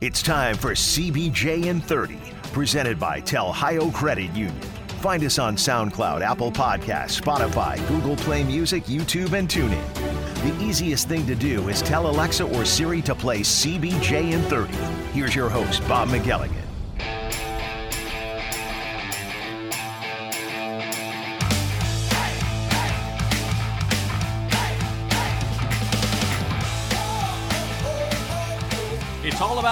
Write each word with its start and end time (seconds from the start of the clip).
It's 0.00 0.22
time 0.22 0.54
for 0.54 0.74
CBJ 0.74 1.64
in 1.66 1.80
30, 1.80 2.20
presented 2.52 3.00
by 3.00 3.20
Telhio 3.20 3.92
Credit 3.92 4.30
Union. 4.30 4.60
Find 5.00 5.24
us 5.24 5.40
on 5.40 5.56
SoundCloud, 5.56 6.20
Apple 6.20 6.52
Podcasts, 6.52 7.20
Spotify, 7.20 7.76
Google 7.88 8.14
Play 8.14 8.44
Music, 8.44 8.84
YouTube, 8.84 9.32
and 9.32 9.48
TuneIn. 9.48 9.82
The 10.44 10.64
easiest 10.64 11.08
thing 11.08 11.26
to 11.26 11.34
do 11.34 11.68
is 11.68 11.82
tell 11.82 12.06
Alexa 12.08 12.44
or 12.44 12.64
Siri 12.64 13.02
to 13.02 13.14
play 13.16 13.40
CBJ 13.40 14.30
in 14.30 14.42
30. 14.42 14.72
Here's 15.12 15.34
your 15.34 15.48
host, 15.48 15.82
Bob 15.88 16.10
McElligott. 16.10 16.67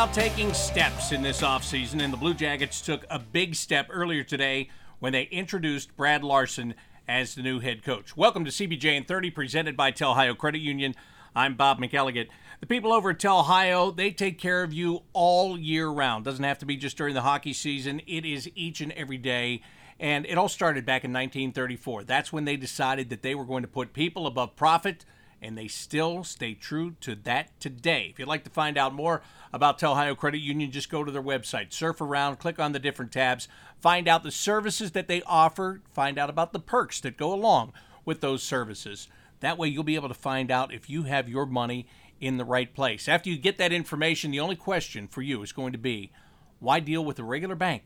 About 0.06 0.14
taking 0.14 0.54
steps 0.54 1.10
in 1.10 1.20
this 1.20 1.42
offseason, 1.42 2.00
and 2.00 2.12
the 2.12 2.16
Blue 2.16 2.32
Jackets 2.32 2.80
took 2.80 3.04
a 3.10 3.18
big 3.18 3.56
step 3.56 3.88
earlier 3.90 4.22
today 4.22 4.70
when 5.00 5.12
they 5.12 5.24
introduced 5.24 5.96
Brad 5.96 6.22
Larsen 6.22 6.76
as 7.08 7.34
the 7.34 7.42
new 7.42 7.58
head 7.58 7.82
coach. 7.82 8.16
Welcome 8.16 8.44
to 8.44 8.52
CBJ 8.52 8.84
in 8.84 9.02
30, 9.02 9.30
presented 9.30 9.76
by 9.76 9.90
Telhio 9.90 10.38
Credit 10.38 10.60
Union. 10.60 10.94
I'm 11.34 11.56
Bob 11.56 11.80
McElligott. 11.80 12.28
The 12.60 12.66
people 12.66 12.92
over 12.92 13.10
at 13.10 13.18
Telhio, 13.18 13.96
they 13.96 14.12
take 14.12 14.38
care 14.38 14.62
of 14.62 14.72
you 14.72 15.02
all 15.12 15.58
year 15.58 15.88
round. 15.88 16.24
Doesn't 16.24 16.44
have 16.44 16.60
to 16.60 16.66
be 16.66 16.76
just 16.76 16.96
during 16.96 17.14
the 17.14 17.22
hockey 17.22 17.52
season. 17.52 18.00
It 18.06 18.24
is 18.24 18.48
each 18.54 18.80
and 18.80 18.92
every 18.92 19.18
day. 19.18 19.60
And 19.98 20.24
it 20.26 20.38
all 20.38 20.48
started 20.48 20.86
back 20.86 21.02
in 21.02 21.12
1934. 21.12 22.04
That's 22.04 22.32
when 22.32 22.44
they 22.44 22.56
decided 22.56 23.10
that 23.10 23.22
they 23.22 23.34
were 23.34 23.44
going 23.44 23.62
to 23.62 23.68
put 23.68 23.92
people 23.92 24.28
above 24.28 24.54
profit 24.54 25.04
and 25.42 25.56
they 25.56 25.68
still 25.68 26.24
stay 26.24 26.54
true 26.54 26.94
to 27.00 27.14
that 27.14 27.58
today. 27.60 28.08
If 28.10 28.18
you'd 28.18 28.28
like 28.28 28.44
to 28.44 28.50
find 28.50 28.78
out 28.78 28.94
more 28.94 29.22
about 29.52 29.78
Telhio 29.78 30.16
Credit 30.16 30.40
Union, 30.40 30.70
just 30.70 30.90
go 30.90 31.04
to 31.04 31.12
their 31.12 31.22
website, 31.22 31.72
surf 31.72 32.00
around, 32.00 32.38
click 32.38 32.58
on 32.58 32.72
the 32.72 32.78
different 32.78 33.12
tabs, 33.12 33.48
find 33.80 34.08
out 34.08 34.22
the 34.22 34.30
services 34.30 34.92
that 34.92 35.08
they 35.08 35.22
offer, 35.22 35.82
find 35.90 36.18
out 36.18 36.30
about 36.30 36.52
the 36.52 36.60
perks 36.60 37.00
that 37.00 37.16
go 37.16 37.32
along 37.32 37.72
with 38.04 38.20
those 38.20 38.42
services. 38.42 39.08
That 39.40 39.58
way, 39.58 39.68
you'll 39.68 39.84
be 39.84 39.96
able 39.96 40.08
to 40.08 40.14
find 40.14 40.50
out 40.50 40.72
if 40.72 40.88
you 40.88 41.04
have 41.04 41.28
your 41.28 41.46
money 41.46 41.86
in 42.20 42.38
the 42.38 42.44
right 42.44 42.72
place. 42.72 43.08
After 43.08 43.28
you 43.28 43.36
get 43.36 43.58
that 43.58 43.72
information, 43.72 44.30
the 44.30 44.40
only 44.40 44.56
question 44.56 45.06
for 45.06 45.22
you 45.22 45.42
is 45.42 45.52
going 45.52 45.72
to 45.72 45.78
be 45.78 46.10
why 46.58 46.80
deal 46.80 47.04
with 47.04 47.18
a 47.18 47.24
regular 47.24 47.54
bank 47.54 47.84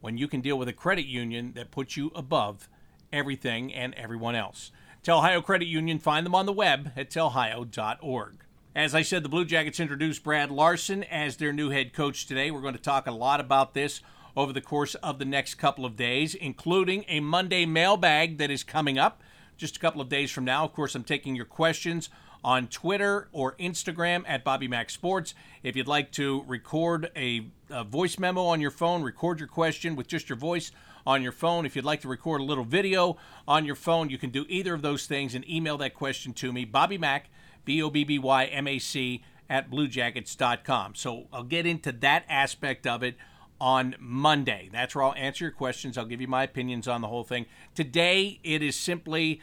when 0.00 0.16
you 0.16 0.28
can 0.28 0.40
deal 0.40 0.56
with 0.56 0.68
a 0.68 0.72
credit 0.72 1.06
union 1.06 1.52
that 1.54 1.72
puts 1.72 1.96
you 1.96 2.12
above 2.14 2.68
everything 3.12 3.74
and 3.74 3.94
everyone 3.94 4.36
else? 4.36 4.70
Telhio 5.02 5.42
Credit 5.42 5.66
Union, 5.66 5.98
find 5.98 6.24
them 6.24 6.34
on 6.34 6.46
the 6.46 6.52
web 6.52 6.92
at 6.96 7.10
telhio.org. 7.10 8.44
As 8.74 8.94
I 8.94 9.02
said, 9.02 9.24
the 9.24 9.28
Blue 9.28 9.44
Jackets 9.44 9.80
introduced 9.80 10.22
Brad 10.22 10.48
Larsen 10.48 11.02
as 11.02 11.36
their 11.36 11.52
new 11.52 11.70
head 11.70 11.92
coach 11.92 12.24
today. 12.24 12.52
We're 12.52 12.60
going 12.60 12.76
to 12.76 12.80
talk 12.80 13.08
a 13.08 13.12
lot 13.12 13.40
about 13.40 13.74
this 13.74 14.00
over 14.36 14.52
the 14.52 14.60
course 14.60 14.94
of 14.94 15.18
the 15.18 15.24
next 15.24 15.56
couple 15.56 15.84
of 15.84 15.96
days, 15.96 16.36
including 16.36 17.04
a 17.08 17.18
Monday 17.18 17.66
mailbag 17.66 18.38
that 18.38 18.52
is 18.52 18.62
coming 18.62 18.96
up 18.96 19.24
just 19.56 19.76
a 19.76 19.80
couple 19.80 20.00
of 20.00 20.08
days 20.08 20.30
from 20.30 20.44
now. 20.44 20.64
Of 20.64 20.72
course, 20.72 20.94
I'm 20.94 21.02
taking 21.02 21.34
your 21.34 21.46
questions 21.46 22.08
on 22.44 22.66
Twitter 22.66 23.28
or 23.32 23.54
Instagram 23.56 24.24
at 24.26 24.44
Bobby 24.44 24.68
Mac 24.68 24.90
Sports. 24.90 25.34
If 25.62 25.76
you'd 25.76 25.86
like 25.86 26.10
to 26.12 26.44
record 26.46 27.10
a, 27.16 27.46
a, 27.70 27.84
voice 27.84 28.18
memo 28.18 28.44
on 28.44 28.60
your 28.60 28.70
phone, 28.70 29.02
record 29.02 29.38
your 29.38 29.48
question 29.48 29.96
with 29.96 30.08
just 30.08 30.28
your 30.28 30.38
voice 30.38 30.72
on 31.06 31.22
your 31.22 31.32
phone. 31.32 31.66
If 31.66 31.76
you'd 31.76 31.84
like 31.84 32.00
to 32.02 32.08
record 32.08 32.40
a 32.40 32.44
little 32.44 32.64
video 32.64 33.16
on 33.46 33.64
your 33.64 33.74
phone, 33.74 34.10
you 34.10 34.18
can 34.18 34.30
do 34.30 34.44
either 34.48 34.74
of 34.74 34.82
those 34.82 35.06
things 35.06 35.34
and 35.34 35.48
email 35.48 35.76
that 35.78 35.94
question 35.94 36.32
to 36.34 36.52
me, 36.52 36.64
Bobby 36.64 36.98
Mac, 36.98 37.30
B 37.64 37.82
O 37.82 37.90
B 37.90 38.04
B 38.04 38.18
Y 38.18 38.44
M 38.46 38.66
A 38.66 38.78
C, 38.78 39.22
at 39.48 39.70
bluejackets.com. 39.70 40.94
So 40.94 41.26
I'll 41.32 41.44
get 41.44 41.66
into 41.66 41.92
that 41.92 42.24
aspect 42.28 42.86
of 42.86 43.02
it 43.02 43.16
on 43.60 43.94
Monday. 44.00 44.68
That's 44.72 44.94
where 44.94 45.04
I'll 45.04 45.14
answer 45.14 45.44
your 45.44 45.52
questions. 45.52 45.96
I'll 45.96 46.04
give 46.04 46.20
you 46.20 46.26
my 46.26 46.42
opinions 46.42 46.88
on 46.88 47.00
the 47.00 47.06
whole 47.06 47.22
thing. 47.22 47.46
Today, 47.76 48.40
it 48.42 48.60
is 48.60 48.74
simply 48.74 49.40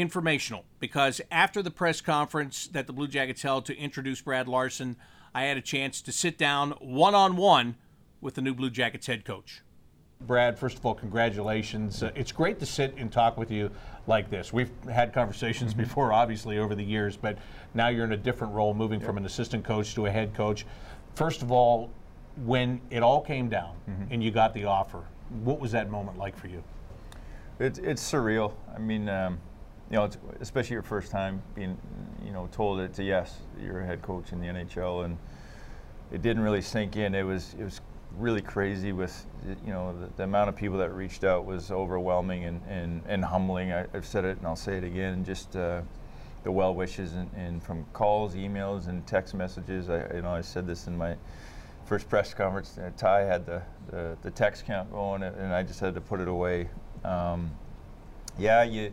informational 0.00 0.64
because 0.80 1.20
after 1.30 1.62
the 1.62 1.70
press 1.70 2.00
conference 2.00 2.68
that 2.68 2.86
the 2.86 2.92
Blue 2.92 3.08
Jackets 3.08 3.42
held 3.42 3.66
to 3.66 3.76
introduce 3.76 4.20
Brad 4.20 4.48
Larsen, 4.48 4.96
I 5.34 5.44
had 5.44 5.56
a 5.56 5.62
chance 5.62 6.00
to 6.02 6.12
sit 6.12 6.38
down 6.38 6.72
one 6.80 7.14
on 7.14 7.36
one 7.36 7.76
with 8.20 8.34
the 8.34 8.40
new 8.40 8.54
Blue 8.54 8.70
Jackets 8.70 9.06
head 9.06 9.24
coach. 9.24 9.62
Brad, 10.20 10.58
first 10.58 10.78
of 10.78 10.84
all, 10.84 10.94
congratulations. 10.94 12.02
Uh, 12.02 12.10
it's 12.16 12.32
great 12.32 12.58
to 12.58 12.66
sit 12.66 12.94
and 12.96 13.12
talk 13.12 13.36
with 13.36 13.50
you 13.50 13.70
like 14.08 14.30
this. 14.30 14.52
We've 14.52 14.70
had 14.90 15.12
conversations 15.12 15.72
mm-hmm. 15.72 15.82
before, 15.82 16.12
obviously, 16.12 16.58
over 16.58 16.74
the 16.74 16.82
years, 16.82 17.16
but 17.16 17.38
now 17.74 17.88
you're 17.88 18.04
in 18.04 18.12
a 18.12 18.16
different 18.16 18.52
role, 18.52 18.74
moving 18.74 18.98
yep. 18.98 19.06
from 19.06 19.16
an 19.16 19.26
assistant 19.26 19.64
coach 19.64 19.94
to 19.94 20.06
a 20.06 20.10
head 20.10 20.34
coach. 20.34 20.66
First 21.14 21.42
of 21.42 21.52
all, 21.52 21.90
when 22.44 22.80
it 22.90 23.02
all 23.02 23.20
came 23.20 23.48
down 23.48 23.76
mm-hmm. 23.88 24.12
and 24.12 24.22
you 24.22 24.30
got 24.30 24.54
the 24.54 24.64
offer, 24.64 25.04
what 25.44 25.60
was 25.60 25.70
that 25.72 25.90
moment 25.90 26.18
like 26.18 26.36
for 26.36 26.48
you? 26.48 26.64
It's, 27.60 27.78
it's 27.78 28.02
surreal. 28.02 28.54
I 28.74 28.78
mean, 28.78 29.08
um, 29.08 29.38
you 29.90 29.96
know, 29.96 30.10
especially 30.40 30.74
your 30.74 30.82
first 30.82 31.10
time 31.10 31.42
being, 31.54 31.78
you 32.24 32.32
know, 32.32 32.48
told 32.52 32.80
it's 32.80 32.98
a 32.98 33.04
yes, 33.04 33.38
you're 33.60 33.80
a 33.80 33.86
head 33.86 34.02
coach 34.02 34.32
in 34.32 34.40
the 34.40 34.46
NHL, 34.46 35.04
and 35.04 35.16
it 36.12 36.22
didn't 36.22 36.42
really 36.42 36.60
sink 36.60 36.96
in. 36.96 37.14
It 37.14 37.22
was 37.22 37.54
it 37.58 37.64
was 37.64 37.80
really 38.16 38.42
crazy 38.42 38.92
with 38.92 39.26
you 39.64 39.72
know 39.72 39.98
the, 39.98 40.08
the, 40.16 40.22
amount 40.24 40.48
of 40.48 40.56
people 40.56 40.78
that 40.78 40.92
reached 40.94 41.24
out 41.24 41.44
was 41.44 41.70
overwhelming 41.70 42.44
and, 42.44 42.60
and, 42.68 43.02
and 43.06 43.24
humbling. 43.24 43.72
I, 43.72 43.86
have 43.92 44.06
said 44.06 44.24
it 44.24 44.38
and 44.38 44.46
I'll 44.46 44.56
say 44.56 44.76
it 44.76 44.84
again. 44.84 45.24
Just 45.24 45.56
uh, 45.56 45.82
the 46.42 46.52
well 46.52 46.74
wishes 46.74 47.14
and, 47.14 47.30
and, 47.36 47.62
from 47.62 47.84
calls, 47.92 48.34
emails, 48.34 48.88
and 48.88 49.06
text 49.06 49.34
messages. 49.34 49.88
I 49.88 50.14
you 50.14 50.22
know 50.22 50.30
I 50.30 50.40
said 50.40 50.66
this 50.66 50.86
in 50.86 50.96
my 50.96 51.16
first 51.86 52.08
press 52.08 52.34
conference. 52.34 52.76
Uh, 52.76 52.90
Ty 52.96 53.20
had 53.20 53.46
the, 53.46 53.62
the, 53.90 54.16
the 54.22 54.30
text 54.30 54.66
count 54.66 54.92
going 54.92 55.22
and 55.22 55.54
I 55.54 55.62
just 55.62 55.80
had 55.80 55.94
to 55.94 56.00
put 56.02 56.20
it 56.20 56.28
away. 56.28 56.68
Um, 57.02 57.50
yeah, 58.38 58.62
you 58.62 58.92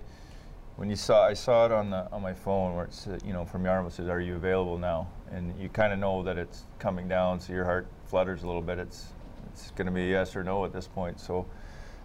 when 0.77 0.89
you 0.89 0.95
saw 0.95 1.25
I 1.25 1.33
saw 1.33 1.65
it 1.65 1.71
on 1.71 1.89
the 1.89 2.11
on 2.11 2.21
my 2.21 2.33
phone 2.33 2.75
where 2.75 2.85
it's 2.85 3.07
you 3.25 3.33
know 3.33 3.45
from 3.45 3.65
Yarmouth 3.65 3.93
says 3.93 4.07
are 4.07 4.19
you 4.19 4.35
available 4.35 4.77
now 4.77 5.07
and 5.31 5.53
you 5.59 5.69
kind 5.69 5.93
of 5.93 5.99
know 5.99 6.23
that 6.23 6.37
it's 6.37 6.65
coming 6.79 7.07
down 7.07 7.39
so 7.39 7.53
your 7.53 7.65
heart 7.65 7.87
flutters 8.05 8.43
a 8.43 8.47
little 8.47 8.61
bit 8.61 8.79
it's 8.79 9.13
it's 9.55 9.71
going 9.71 9.85
to 9.85 9.91
be 9.91 10.01
a 10.01 10.09
yes 10.09 10.35
or 10.35 10.43
no 10.43 10.65
at 10.65 10.73
this 10.73 10.87
point. 10.87 11.17
So 11.19 11.45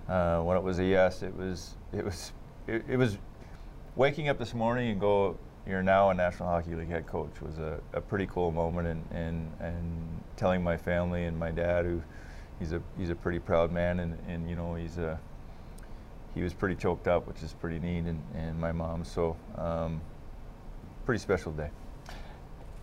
uh, 0.09 0.41
when 0.43 0.57
it 0.57 0.63
was 0.63 0.79
a 0.79 0.85
yes, 0.85 1.23
it 1.23 1.35
was 1.37 1.75
it 1.93 2.05
was 2.05 2.33
it, 2.69 2.85
it, 2.89 2.97
was 2.97 3.19
waking 3.97 4.29
up 4.29 4.39
this 4.39 4.55
morning 4.55 4.91
and 4.91 5.01
go. 5.01 5.37
You're 5.67 5.83
now 5.83 6.11
a 6.11 6.15
National 6.15 6.49
Hockey 6.49 6.75
League 6.75 6.89
head 6.89 7.07
coach 7.07 7.43
was 7.43 7.59
a, 7.59 7.79
a 7.93 8.01
pretty 8.01 8.27
cool 8.27 8.51
moment, 8.51 8.87
and, 8.87 9.05
and 9.11 9.53
and 9.61 10.25
telling 10.37 10.63
my 10.63 10.77
family 10.77 11.25
and 11.25 11.39
my 11.39 11.51
dad, 11.51 11.85
who 11.85 12.03
he's 12.59 12.73
a 12.73 12.81
he's 12.97 13.11
a 13.11 13.15
pretty 13.15 13.41
proud 13.41 13.73
man, 13.73 14.01
and, 14.01 14.17
and 14.27 14.49
you 14.49 14.57
know 14.57 14.75
he's 14.75 14.97
a 14.97 15.19
he 16.35 16.43
was 16.43 16.55
pretty 16.55 16.77
choked 16.77 17.09
up, 17.09 17.27
which 17.27 17.43
is 17.43 17.53
pretty 17.55 17.79
neat, 17.79 18.05
and, 18.07 18.23
and 18.35 18.59
my 18.59 18.73
mom. 18.73 19.05
So 19.05 19.37
um, 19.57 20.01
pretty 21.05 21.21
special 21.21 21.53
day. 21.53 21.71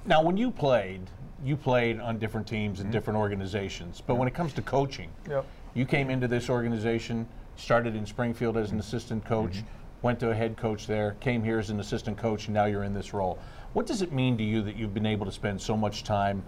Now, 0.05 0.21
when 0.21 0.37
you 0.37 0.51
played, 0.51 1.01
you 1.43 1.55
played 1.55 1.99
on 1.99 2.17
different 2.17 2.47
teams 2.47 2.79
and 2.79 2.87
mm-hmm. 2.87 2.93
different 2.93 3.19
organizations. 3.19 4.01
But 4.05 4.15
when 4.15 4.27
it 4.27 4.33
comes 4.33 4.53
to 4.53 4.61
coaching, 4.61 5.09
yep. 5.29 5.45
you 5.73 5.85
came 5.85 6.09
into 6.09 6.27
this 6.27 6.49
organization, 6.49 7.27
started 7.55 7.95
in 7.95 8.05
Springfield 8.05 8.57
as 8.57 8.71
an 8.71 8.79
assistant 8.79 9.25
coach, 9.25 9.57
mm-hmm. 9.57 9.67
went 10.01 10.19
to 10.21 10.31
a 10.31 10.35
head 10.35 10.57
coach 10.57 10.87
there, 10.87 11.15
came 11.19 11.43
here 11.43 11.59
as 11.59 11.69
an 11.69 11.79
assistant 11.79 12.17
coach, 12.17 12.45
and 12.45 12.53
now 12.53 12.65
you're 12.65 12.83
in 12.83 12.93
this 12.93 13.13
role. 13.13 13.39
What 13.73 13.85
does 13.85 14.01
it 14.01 14.11
mean 14.11 14.37
to 14.37 14.43
you 14.43 14.61
that 14.63 14.75
you've 14.75 14.93
been 14.93 15.05
able 15.05 15.25
to 15.25 15.31
spend 15.31 15.61
so 15.61 15.75
much 15.75 16.03
time 16.03 16.43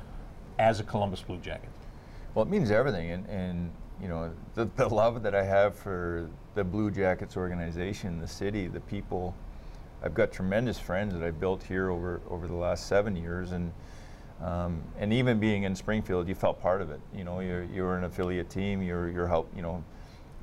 as 0.57 0.79
a 0.79 0.83
Columbus 0.83 1.21
Blue 1.21 1.37
Jacket? 1.37 1.69
Well, 2.33 2.45
it 2.45 2.49
means 2.49 2.71
everything, 2.71 3.11
and, 3.11 3.27
and 3.27 3.71
you 4.01 4.07
know 4.07 4.31
the, 4.55 4.69
the 4.75 4.87
love 4.87 5.23
that 5.23 5.35
I 5.35 5.43
have 5.43 5.75
for 5.75 6.29
the 6.59 6.63
Blue 6.65 6.91
Jackets 6.91 7.37
organization, 7.37 8.19
the 8.19 8.27
city, 8.27 8.67
the 8.67 8.81
people. 8.81 9.33
I've 10.03 10.13
got 10.13 10.33
tremendous 10.33 10.77
friends 10.77 11.13
that 11.13 11.23
I've 11.23 11.39
built 11.39 11.63
here 11.63 11.89
over 11.89 12.19
over 12.29 12.47
the 12.47 12.55
last 12.55 12.87
seven 12.87 13.15
years, 13.15 13.53
and 13.53 13.71
um, 14.41 14.83
and 14.97 15.13
even 15.13 15.39
being 15.39 15.63
in 15.63 15.73
Springfield, 15.73 16.27
you 16.27 16.35
felt 16.35 16.61
part 16.61 16.81
of 16.81 16.91
it. 16.91 16.99
You 17.15 17.23
know, 17.23 17.39
you're, 17.39 17.63
you 17.63 17.83
were 17.83 17.97
an 17.97 18.03
affiliate 18.03 18.49
team. 18.49 18.81
You're, 18.81 19.09
you're 19.09 19.27
help. 19.27 19.49
You 19.55 19.61
know, 19.61 19.81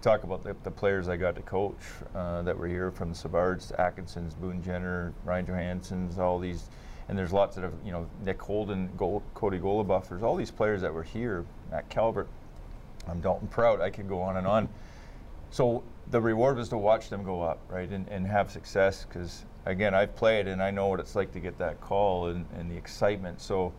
talk 0.00 0.24
about 0.24 0.42
the, 0.42 0.56
the 0.62 0.70
players 0.70 1.06
I 1.06 1.18
got 1.18 1.36
to 1.36 1.42
coach 1.42 1.76
uh, 2.14 2.40
that 2.40 2.56
were 2.56 2.66
here 2.66 2.90
from 2.90 3.10
the 3.10 3.14
Savards, 3.14 3.78
Atkinsons, 3.78 4.32
Boone 4.32 4.62
Jenner, 4.62 5.12
Ryan 5.22 5.44
Johansen's, 5.44 6.18
all 6.18 6.38
these, 6.38 6.70
and 7.10 7.18
there's 7.18 7.32
lots 7.34 7.58
of 7.58 7.74
you 7.84 7.92
know 7.92 8.08
Nick 8.24 8.40
Holden, 8.40 8.88
Gold, 8.96 9.22
Cody 9.34 9.58
Goloubef. 9.58 10.08
There's 10.08 10.22
all 10.22 10.36
these 10.36 10.50
players 10.50 10.80
that 10.80 10.94
were 10.94 11.02
here. 11.02 11.44
Matt 11.70 11.90
Calvert, 11.90 12.28
I'm 13.06 13.20
Dalton 13.20 13.48
Prout. 13.48 13.82
I 13.82 13.90
could 13.90 14.08
go 14.08 14.22
on 14.22 14.38
and 14.38 14.46
on. 14.46 14.70
So 15.50 15.82
the 16.10 16.20
reward 16.20 16.56
was 16.56 16.68
to 16.70 16.78
watch 16.78 17.08
them 17.08 17.24
go 17.24 17.42
up, 17.42 17.58
right, 17.68 17.88
and, 17.90 18.06
and 18.08 18.26
have 18.26 18.50
success 18.50 19.06
because 19.08 19.44
again, 19.64 19.94
I've 19.94 20.14
played 20.14 20.46
and 20.46 20.62
I 20.62 20.70
know 20.70 20.88
what 20.88 21.00
it's 21.00 21.14
like 21.14 21.32
to 21.32 21.40
get 21.40 21.58
that 21.58 21.80
call 21.80 22.28
and, 22.28 22.46
and 22.56 22.70
the 22.70 22.76
excitement. 22.76 23.40
So 23.40 23.72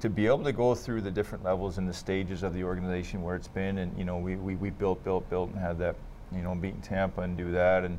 to 0.00 0.08
be 0.08 0.26
able 0.26 0.44
to 0.44 0.52
go 0.52 0.74
through 0.74 1.00
the 1.00 1.10
different 1.10 1.44
levels 1.44 1.78
and 1.78 1.88
the 1.88 1.94
stages 1.94 2.42
of 2.42 2.54
the 2.54 2.62
organization 2.62 3.22
where 3.22 3.36
it's 3.36 3.48
been, 3.48 3.78
and 3.78 3.96
you 3.98 4.04
know, 4.04 4.18
we, 4.18 4.36
we, 4.36 4.56
we 4.56 4.70
built, 4.70 5.02
built, 5.04 5.28
built, 5.30 5.50
and 5.50 5.58
had 5.58 5.78
that, 5.78 5.96
you 6.32 6.42
know, 6.42 6.54
beating 6.54 6.80
Tampa 6.80 7.22
and 7.22 7.36
do 7.36 7.50
that, 7.52 7.84
and 7.84 7.98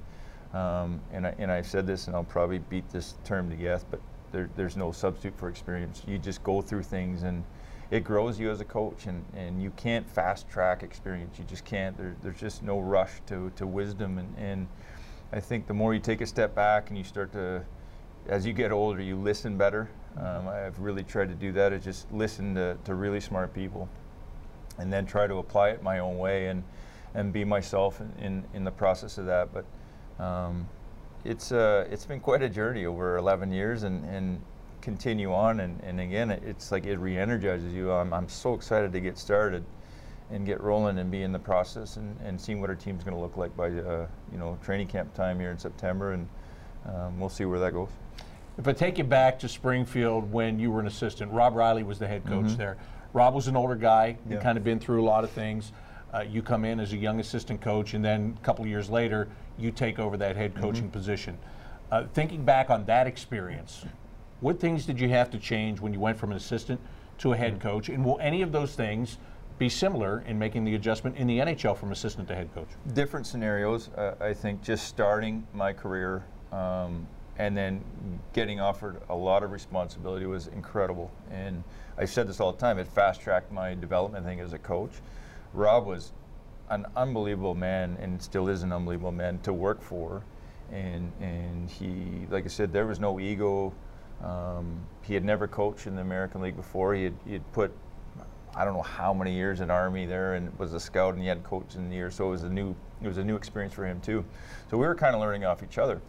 um, 0.53 0.99
and 1.13 1.27
I 1.27 1.35
and 1.37 1.51
I've 1.51 1.67
said 1.67 1.85
this, 1.85 2.07
and 2.07 2.15
I'll 2.15 2.23
probably 2.23 2.57
beat 2.57 2.89
this 2.89 3.15
term 3.23 3.49
to 3.51 3.55
death, 3.55 3.85
but 3.91 3.99
there, 4.31 4.49
there's 4.55 4.75
no 4.75 4.91
substitute 4.91 5.37
for 5.37 5.47
experience. 5.47 6.03
You 6.07 6.17
just 6.17 6.43
go 6.43 6.61
through 6.61 6.83
things, 6.83 7.23
and 7.23 7.43
it 7.91 8.03
grows 8.03 8.39
you 8.39 8.51
as 8.51 8.61
a 8.61 8.65
coach, 8.65 9.07
and, 9.07 9.25
and 9.35 9.61
you 9.61 9.71
can't 9.71 10.07
fast 10.07 10.47
track 10.47 10.83
experience. 10.83 11.39
You 11.39 11.45
just 11.45 11.65
can't. 11.65 11.97
There, 11.97 12.15
there's 12.21 12.39
just 12.39 12.61
no 12.61 12.79
rush 12.79 13.13
to, 13.27 13.51
to 13.55 13.65
wisdom, 13.65 14.19
and, 14.19 14.35
and 14.37 14.67
I 15.33 15.39
think 15.39 15.67
the 15.67 15.73
more 15.73 15.93
you 15.93 15.99
take 15.99 16.21
a 16.21 16.27
step 16.27 16.53
back 16.53 16.89
and 16.89 16.97
you 16.97 17.03
start 17.03 17.31
to, 17.33 17.63
as 18.27 18.45
you 18.45 18.53
get 18.53 18.71
older, 18.71 19.01
you 19.01 19.15
listen 19.15 19.57
better. 19.57 19.89
Um, 20.17 20.47
I've 20.47 20.79
really 20.79 21.03
tried 21.03 21.29
to 21.29 21.35
do 21.35 21.51
that. 21.53 21.73
Is 21.73 21.83
just 21.83 22.11
listen 22.11 22.53
to, 22.55 22.77
to 22.85 22.93
really 22.93 23.19
smart 23.19 23.53
people, 23.53 23.89
and 24.77 24.91
then 24.93 25.05
try 25.05 25.25
to 25.25 25.37
apply 25.37 25.69
it 25.69 25.81
my 25.81 25.99
own 25.99 26.17
way 26.17 26.47
and 26.47 26.63
and 27.15 27.33
be 27.33 27.43
myself 27.43 28.01
in, 28.01 28.13
in, 28.23 28.43
in 28.53 28.63
the 28.63 28.71
process 28.71 29.17
of 29.17 29.25
that. 29.25 29.49
But 29.51 30.23
um, 30.23 30.67
it's 31.23 31.51
uh, 31.51 31.87
it's 31.91 32.05
been 32.05 32.19
quite 32.19 32.41
a 32.41 32.49
journey 32.49 32.85
over 32.85 33.17
11 33.17 33.51
years, 33.51 33.83
and, 33.83 34.05
and 34.05 34.41
continue 34.81 35.33
on. 35.33 35.59
And, 35.61 35.81
and 35.83 35.99
again, 35.99 36.31
it's 36.31 36.71
like 36.71 36.85
it 36.85 36.97
re-energizes 36.97 37.73
you. 37.73 37.91
I'm, 37.91 38.13
I'm 38.13 38.29
so 38.29 38.53
excited 38.53 38.91
to 38.93 38.99
get 38.99 39.17
started 39.17 39.63
and 40.31 40.45
get 40.45 40.61
rolling 40.61 40.99
and 40.99 41.09
be 41.09 41.23
in 41.23 41.31
the 41.31 41.39
process 41.39 41.97
and, 41.97 42.15
and 42.23 42.39
seeing 42.39 42.61
what 42.61 42.69
our 42.69 42.75
team's 42.75 43.03
going 43.03 43.15
to 43.15 43.21
look 43.21 43.37
like 43.37 43.55
by 43.57 43.67
uh, 43.67 44.07
you 44.31 44.37
know 44.37 44.57
training 44.63 44.87
camp 44.87 45.13
time 45.13 45.39
here 45.39 45.51
in 45.51 45.57
September, 45.57 46.13
and 46.13 46.27
um, 46.85 47.19
we'll 47.19 47.29
see 47.29 47.45
where 47.45 47.59
that 47.59 47.73
goes. 47.73 47.89
If 48.57 48.67
I 48.67 48.73
take 48.73 48.97
you 48.97 49.03
back 49.03 49.39
to 49.39 49.47
Springfield 49.47 50.31
when 50.31 50.59
you 50.59 50.69
were 50.69 50.81
an 50.81 50.87
assistant, 50.87 51.31
Rob 51.31 51.55
Riley 51.55 51.83
was 51.83 51.97
the 51.97 52.07
head 52.07 52.25
coach 52.25 52.45
mm-hmm. 52.45 52.57
there. 52.57 52.77
Rob 53.13 53.33
was 53.33 53.47
an 53.47 53.55
older 53.55 53.75
guy. 53.75 54.17
He 54.27 54.35
yeah. 54.35 54.41
kind 54.41 54.57
of 54.57 54.63
been 54.63 54.79
through 54.79 55.01
a 55.01 55.05
lot 55.05 55.23
of 55.23 55.31
things. 55.31 55.71
Uh, 56.13 56.21
you 56.21 56.41
come 56.41 56.65
in 56.65 56.79
as 56.79 56.93
a 56.93 56.97
young 56.97 57.19
assistant 57.19 57.61
coach, 57.61 57.93
and 57.93 58.03
then 58.03 58.37
a 58.39 58.45
couple 58.45 58.65
years 58.67 58.89
later, 58.89 59.29
you 59.57 59.71
take 59.71 59.97
over 59.99 60.17
that 60.17 60.35
head 60.35 60.55
coaching 60.55 60.83
mm-hmm. 60.83 60.91
position. 60.91 61.37
Uh, 61.91 62.05
thinking 62.13 62.43
back 62.43 62.69
on 62.69 62.85
that 62.85 63.07
experience, 63.07 63.85
what 64.41 64.59
things 64.59 64.85
did 64.85 64.99
you 64.99 65.09
have 65.09 65.29
to 65.31 65.37
change 65.37 65.79
when 65.79 65.93
you 65.93 65.99
went 65.99 66.17
from 66.17 66.31
an 66.31 66.37
assistant 66.37 66.79
to 67.19 67.33
a 67.33 67.37
head 67.37 67.53
mm-hmm. 67.53 67.67
coach? 67.67 67.89
And 67.89 68.03
will 68.03 68.19
any 68.19 68.41
of 68.41 68.51
those 68.51 68.75
things 68.75 69.17
be 69.57 69.67
similar 69.69 70.23
in 70.25 70.39
making 70.39 70.63
the 70.63 70.75
adjustment 70.75 71.17
in 71.17 71.27
the 71.27 71.39
NHL 71.39 71.77
from 71.77 71.91
assistant 71.91 72.27
to 72.29 72.35
head 72.35 72.49
coach? 72.55 72.69
Different 72.93 73.27
scenarios. 73.27 73.89
Uh, 73.89 74.15
I 74.21 74.33
think 74.33 74.63
just 74.63 74.87
starting 74.87 75.45
my 75.53 75.73
career 75.73 76.23
um, 76.51 77.05
and 77.37 77.55
then 77.55 77.83
getting 78.33 78.59
offered 78.59 79.01
a 79.09 79.15
lot 79.15 79.43
of 79.43 79.51
responsibility 79.51 80.25
was 80.25 80.47
incredible. 80.47 81.11
And 81.29 81.63
I 81.97 82.05
said 82.05 82.27
this 82.27 82.39
all 82.39 82.53
the 82.53 82.59
time, 82.59 82.79
it 82.79 82.87
fast 82.87 83.21
tracked 83.21 83.51
my 83.51 83.75
development 83.75 84.25
thing 84.25 84.39
as 84.39 84.53
a 84.53 84.59
coach. 84.59 84.91
Rob 85.53 85.85
was 85.85 86.13
an 86.69 86.85
unbelievable 86.95 87.55
man 87.55 87.97
and 87.99 88.21
still 88.21 88.47
is 88.47 88.63
an 88.63 88.71
unbelievable 88.71 89.11
man 89.11 89.39
to 89.39 89.51
work 89.51 89.81
for. 89.81 90.23
And, 90.71 91.11
and 91.19 91.69
he, 91.69 92.27
like 92.29 92.45
I 92.45 92.47
said, 92.47 92.71
there 92.71 92.85
was 92.85 92.99
no 92.99 93.19
ego. 93.19 93.73
Um, 94.23 94.81
he 95.03 95.13
had 95.13 95.23
never 95.23 95.47
coached 95.47 95.87
in 95.87 95.95
the 95.95 96.01
American 96.01 96.41
League 96.41 96.55
before. 96.55 96.93
He 96.93 97.05
had, 97.05 97.15
he 97.25 97.33
had 97.33 97.53
put, 97.53 97.71
I 98.55 98.65
don't 98.65 98.73
know 98.73 98.81
how 98.81 99.13
many 99.13 99.33
years 99.33 99.61
in 99.61 99.71
Army 99.71 100.05
there 100.05 100.35
and 100.35 100.57
was 100.59 100.73
a 100.73 100.79
scout 100.79 101.13
and 101.13 101.21
he 101.21 101.29
had 101.29 101.43
coached 101.43 101.75
in 101.75 101.89
the 101.89 101.95
year. 101.95 102.11
So 102.11 102.27
it 102.27 102.31
was 102.31 102.43
a 102.43 102.49
new, 102.49 102.75
it 103.01 103.07
was 103.07 103.17
a 103.17 103.23
new 103.23 103.35
experience 103.35 103.73
for 103.73 103.85
him 103.85 104.01
too. 104.01 104.25
So 104.69 104.77
we 104.77 104.85
were 104.85 104.95
kind 104.95 105.15
of 105.15 105.21
learning 105.21 105.45
off 105.45 105.63
each 105.63 105.77
other. 105.77 106.01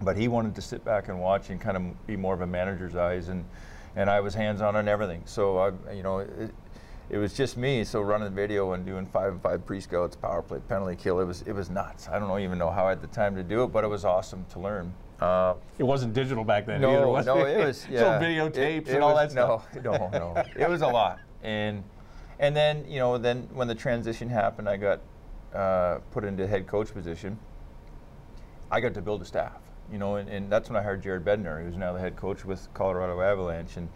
But 0.00 0.16
he 0.16 0.28
wanted 0.28 0.54
to 0.54 0.62
sit 0.62 0.84
back 0.84 1.08
and 1.08 1.20
watch 1.20 1.50
and 1.50 1.60
kind 1.60 1.76
of 1.76 2.06
be 2.06 2.16
more 2.16 2.34
of 2.34 2.40
a 2.40 2.46
manager's 2.46 2.96
eyes. 2.96 3.28
And, 3.28 3.44
and 3.94 4.08
I 4.08 4.20
was 4.20 4.34
hands 4.34 4.60
on 4.60 4.74
on 4.74 4.88
everything. 4.88 5.22
So 5.26 5.58
I, 5.58 5.92
you 5.92 6.02
know, 6.02 6.20
it, 6.20 6.54
it 7.12 7.18
was 7.18 7.34
just 7.34 7.58
me. 7.58 7.84
So 7.84 8.00
running 8.00 8.24
the 8.24 8.34
video 8.34 8.72
and 8.72 8.84
doing 8.84 9.04
five 9.06 9.32
and 9.32 9.42
five 9.42 9.64
pre-scouts, 9.66 10.16
power 10.16 10.42
play, 10.42 10.58
penalty 10.68 10.96
kill, 10.96 11.20
it 11.20 11.26
was 11.26 11.42
it 11.42 11.52
was 11.52 11.70
nuts. 11.70 12.08
I 12.08 12.18
don't 12.18 12.40
even 12.40 12.58
know 12.58 12.70
how 12.70 12.86
I 12.86 12.90
had 12.90 13.02
the 13.02 13.06
time 13.08 13.36
to 13.36 13.42
do 13.42 13.62
it, 13.64 13.68
but 13.68 13.84
it 13.84 13.88
was 13.88 14.04
awesome 14.04 14.46
to 14.52 14.58
learn. 14.58 14.92
Uh, 15.20 15.54
it 15.78 15.84
wasn't 15.84 16.14
digital 16.14 16.42
back 16.42 16.66
then 16.66 16.80
no, 16.80 16.96
either, 16.96 17.06
was 17.06 17.26
no, 17.26 17.38
it? 17.46 17.60
it 17.60 17.64
was 17.64 17.86
yeah. 17.90 18.00
so 18.00 18.04
videotapes 18.24 18.56
it, 18.56 18.88
it 18.88 18.94
and 18.94 19.04
all 19.04 19.14
was, 19.14 19.22
that 19.22 19.30
stuff. 19.30 19.66
No, 19.84 20.10
no, 20.10 20.10
no. 20.34 20.42
it 20.56 20.68
was 20.68 20.80
a 20.80 20.86
lot, 20.86 21.20
and 21.42 21.84
and 22.40 22.56
then 22.56 22.84
you 22.88 22.98
know 22.98 23.18
then 23.18 23.46
when 23.52 23.68
the 23.68 23.74
transition 23.74 24.28
happened, 24.28 24.68
I 24.68 24.78
got 24.78 25.00
uh, 25.54 25.98
put 26.10 26.24
into 26.24 26.46
head 26.46 26.66
coach 26.66 26.92
position. 26.92 27.38
I 28.70 28.80
got 28.80 28.94
to 28.94 29.02
build 29.02 29.20
a 29.20 29.26
staff, 29.26 29.60
you 29.92 29.98
know, 29.98 30.16
and, 30.16 30.30
and 30.30 30.50
that's 30.50 30.70
when 30.70 30.78
I 30.78 30.82
hired 30.82 31.02
Jared 31.02 31.26
Bednar, 31.26 31.62
who's 31.62 31.76
now 31.76 31.92
the 31.92 32.00
head 32.00 32.16
coach 32.16 32.42
with 32.42 32.72
Colorado 32.72 33.20
Avalanche, 33.20 33.76
and 33.76 33.90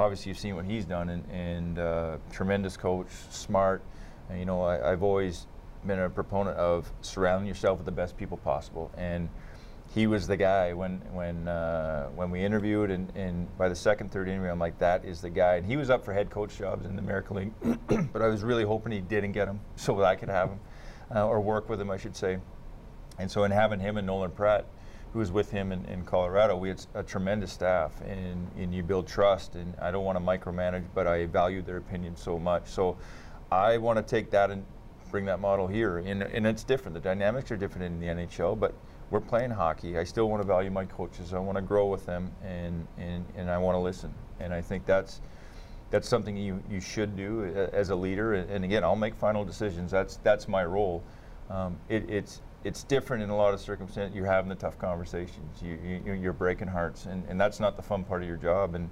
obviously 0.00 0.30
you've 0.30 0.38
seen 0.38 0.56
what 0.56 0.64
he's 0.64 0.84
done, 0.84 1.10
and, 1.10 1.24
and 1.30 1.78
uh, 1.78 2.16
tremendous 2.32 2.76
coach, 2.76 3.08
smart. 3.30 3.82
And, 4.28 4.38
you 4.38 4.44
know, 4.44 4.62
I, 4.62 4.90
have 4.90 5.02
always 5.02 5.46
been 5.86 5.98
a 5.98 6.10
proponent 6.10 6.56
of 6.56 6.90
surrounding 7.02 7.46
yourself 7.46 7.78
with 7.78 7.86
the 7.86 7.92
best 7.92 8.16
people 8.16 8.36
possible, 8.38 8.90
and 8.96 9.28
he 9.94 10.06
was 10.06 10.26
the 10.26 10.36
guy 10.36 10.72
when 10.72 11.00
when 11.12 11.48
uh, 11.48 12.08
when 12.08 12.30
we 12.30 12.44
interviewed, 12.44 12.90
and, 12.90 13.14
and 13.16 13.58
by 13.58 13.68
the 13.68 13.74
second, 13.74 14.10
third 14.10 14.28
interview, 14.28 14.50
I'm 14.50 14.58
like, 14.58 14.78
that 14.78 15.04
is 15.04 15.20
the 15.20 15.30
guy. 15.30 15.56
And 15.56 15.66
he 15.66 15.76
was 15.76 15.90
up 15.90 16.04
for 16.04 16.12
head 16.12 16.30
coach 16.30 16.56
jobs 16.56 16.86
in 16.86 16.96
the 16.96 17.02
American 17.02 17.36
League, 17.36 17.52
but 18.12 18.22
I 18.22 18.28
was 18.28 18.42
really 18.42 18.64
hoping 18.64 18.92
he 18.92 19.00
didn't 19.00 19.32
get 19.32 19.48
him 19.48 19.60
so 19.76 19.96
that 19.96 20.04
I 20.04 20.16
could 20.16 20.28
have 20.28 20.50
him, 20.50 20.60
uh, 21.14 21.26
or 21.26 21.40
work 21.40 21.68
with 21.68 21.80
him, 21.80 21.90
I 21.90 21.96
should 21.96 22.16
say. 22.16 22.38
And 23.18 23.30
so 23.30 23.44
in 23.44 23.50
having 23.50 23.80
him 23.80 23.96
and 23.98 24.06
Nolan 24.06 24.30
Pratt 24.30 24.64
who 25.12 25.18
was 25.18 25.32
with 25.32 25.50
him 25.50 25.72
in, 25.72 25.84
in 25.86 26.04
Colorado, 26.04 26.56
we 26.56 26.68
had 26.68 26.84
a 26.94 27.02
tremendous 27.02 27.52
staff, 27.52 28.00
and, 28.02 28.48
and 28.56 28.74
you 28.74 28.82
build 28.82 29.08
trust. 29.08 29.56
And 29.56 29.74
I 29.80 29.90
don't 29.90 30.04
want 30.04 30.16
to 30.18 30.24
micromanage, 30.24 30.84
but 30.94 31.06
I 31.06 31.26
value 31.26 31.62
their 31.62 31.78
opinion 31.78 32.16
so 32.16 32.38
much. 32.38 32.68
So 32.68 32.96
I 33.50 33.78
want 33.78 33.96
to 33.96 34.02
take 34.02 34.30
that 34.30 34.50
and 34.50 34.64
bring 35.10 35.24
that 35.24 35.40
model 35.40 35.66
here. 35.66 35.98
And, 35.98 36.22
and 36.22 36.46
it's 36.46 36.62
different. 36.62 36.94
The 36.94 37.00
dynamics 37.00 37.50
are 37.50 37.56
different 37.56 37.86
in 37.86 38.00
the 38.00 38.06
NHL, 38.06 38.58
but 38.58 38.74
we're 39.10 39.20
playing 39.20 39.50
hockey. 39.50 39.98
I 39.98 40.04
still 40.04 40.28
want 40.28 40.42
to 40.42 40.46
value 40.46 40.70
my 40.70 40.84
coaches. 40.84 41.34
I 41.34 41.40
want 41.40 41.56
to 41.56 41.62
grow 41.62 41.86
with 41.86 42.06
them, 42.06 42.30
and, 42.44 42.86
and, 42.96 43.24
and 43.36 43.50
I 43.50 43.58
want 43.58 43.74
to 43.74 43.80
listen. 43.80 44.14
And 44.38 44.54
I 44.54 44.60
think 44.60 44.86
that's 44.86 45.20
that's 45.90 46.08
something 46.08 46.36
you, 46.36 46.62
you 46.70 46.80
should 46.80 47.16
do 47.16 47.44
as 47.72 47.90
a 47.90 47.96
leader. 47.96 48.34
And 48.34 48.64
again, 48.64 48.84
I'll 48.84 48.94
make 48.94 49.14
final 49.14 49.44
decisions. 49.44 49.90
That's 49.90 50.16
that's 50.18 50.46
my 50.46 50.64
role. 50.64 51.02
Um, 51.50 51.76
it, 51.88 52.08
it's 52.08 52.42
it's 52.64 52.82
different 52.84 53.22
in 53.22 53.30
a 53.30 53.36
lot 53.36 53.54
of 53.54 53.60
circumstances. 53.60 54.14
You're 54.14 54.26
having 54.26 54.48
the 54.48 54.54
tough 54.54 54.78
conversations. 54.78 55.62
You, 55.62 56.02
you, 56.04 56.12
you're 56.12 56.32
breaking 56.32 56.68
hearts, 56.68 57.06
and, 57.06 57.24
and 57.28 57.40
that's 57.40 57.60
not 57.60 57.76
the 57.76 57.82
fun 57.82 58.04
part 58.04 58.22
of 58.22 58.28
your 58.28 58.36
job. 58.36 58.74
And 58.74 58.90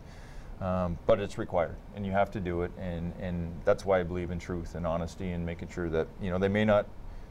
um, 0.61 0.99
but 1.06 1.20
it's 1.20 1.38
required, 1.38 1.76
and 1.94 2.05
you 2.05 2.11
have 2.12 2.31
to 2.32 2.41
do 2.41 2.62
it. 2.62 2.73
And 2.79 3.12
and 3.20 3.53
that's 3.65 3.85
why 3.85 4.00
I 4.00 4.03
believe 4.03 4.31
in 4.31 4.38
truth 4.38 4.75
and 4.75 4.87
honesty, 4.87 5.31
and 5.31 5.44
making 5.44 5.69
sure 5.69 5.88
that 5.91 6.09
you 6.20 6.31
know 6.31 6.38
they 6.38 6.49
may 6.49 6.65
not 6.65 6.87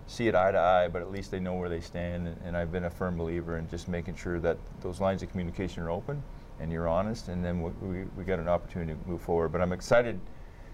see 0.06 0.28
it 0.28 0.36
eye 0.36 0.52
to 0.52 0.60
eye, 0.60 0.88
but 0.88 1.02
at 1.02 1.12
least 1.12 1.32
they 1.32 1.40
know 1.40 1.56
where 1.56 1.68
they 1.68 1.82
stand. 1.82 2.28
And, 2.28 2.38
and 2.46 2.58
I've 2.58 2.72
been 2.72 2.86
a 2.86 2.90
firm 2.90 3.18
believer 3.18 3.58
in 3.58 3.70
just 3.70 3.90
making 3.90 4.16
sure 4.16 4.40
that 4.40 4.58
those 4.82 5.02
lines 5.02 5.24
of 5.24 5.30
communication 5.30 5.84
are 5.84 5.90
open, 5.90 6.24
and 6.60 6.72
you're 6.72 6.88
honest, 6.88 7.28
and 7.28 7.44
then 7.44 7.62
we, 7.62 7.72
we, 7.82 8.04
we 8.16 8.24
get 8.24 8.40
an 8.40 8.48
opportunity 8.48 8.94
to 8.94 9.10
move 9.10 9.22
forward. 9.22 9.50
But 9.50 9.62
I'm 9.62 9.74
excited 9.74 10.20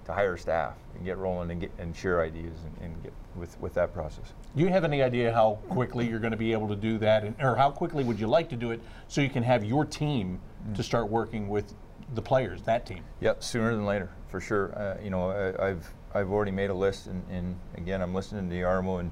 to 0.06 0.14
hire 0.14 0.38
staff 0.38 0.76
and 0.96 1.06
get 1.06 1.18
rolling 1.18 1.52
and 1.52 1.62
get 1.62 1.72
and 1.80 1.96
share 1.96 2.22
ideas 2.22 2.54
and, 2.66 2.86
and, 2.86 3.04
get 3.04 3.14
with, 3.36 3.60
with 3.60 3.74
that 3.74 3.94
process. 3.94 4.34
Do 4.56 4.64
you 4.64 4.70
have 4.70 4.84
any 4.84 5.02
idea 5.02 5.34
how 5.34 5.60
quickly 5.70 6.08
you're 6.08 6.20
going 6.20 6.32
to 6.32 6.38
be 6.38 6.52
able 6.52 6.68
to 6.68 6.76
do 6.76 6.98
that, 7.00 7.24
and, 7.24 7.36
or 7.42 7.56
how 7.56 7.72
quickly 7.72 8.04
would 8.04 8.20
you 8.20 8.28
like 8.28 8.50
to 8.50 8.56
do 8.56 8.72
it 8.72 8.82
so 9.08 9.22
you 9.22 9.30
can 9.30 9.44
have 9.44 9.64
your 9.64 9.86
team 9.86 10.40
mm. 10.68 10.76
to 10.76 10.84
start 10.84 11.10
working 11.10 11.50
with 11.50 11.74
the 12.14 12.22
players, 12.22 12.62
that 12.64 12.86
team? 12.86 13.04
Yep, 13.22 13.44
sooner 13.44 13.76
than 13.76 13.86
later, 13.86 14.10
for 14.28 14.40
sure. 14.40 14.78
Uh, 14.78 14.98
you 15.04 15.10
know, 15.10 15.56
I, 15.60 15.68
have 15.68 15.88
I've 16.14 16.32
already 16.32 16.52
made 16.52 16.70
a 16.70 16.76
list, 16.76 17.08
and, 17.08 17.24
and 17.32 17.60
again, 17.76 18.02
I'm 18.02 18.14
listening 18.14 18.50
to 18.50 18.56
Jarmo 18.56 19.00
and 19.00 19.12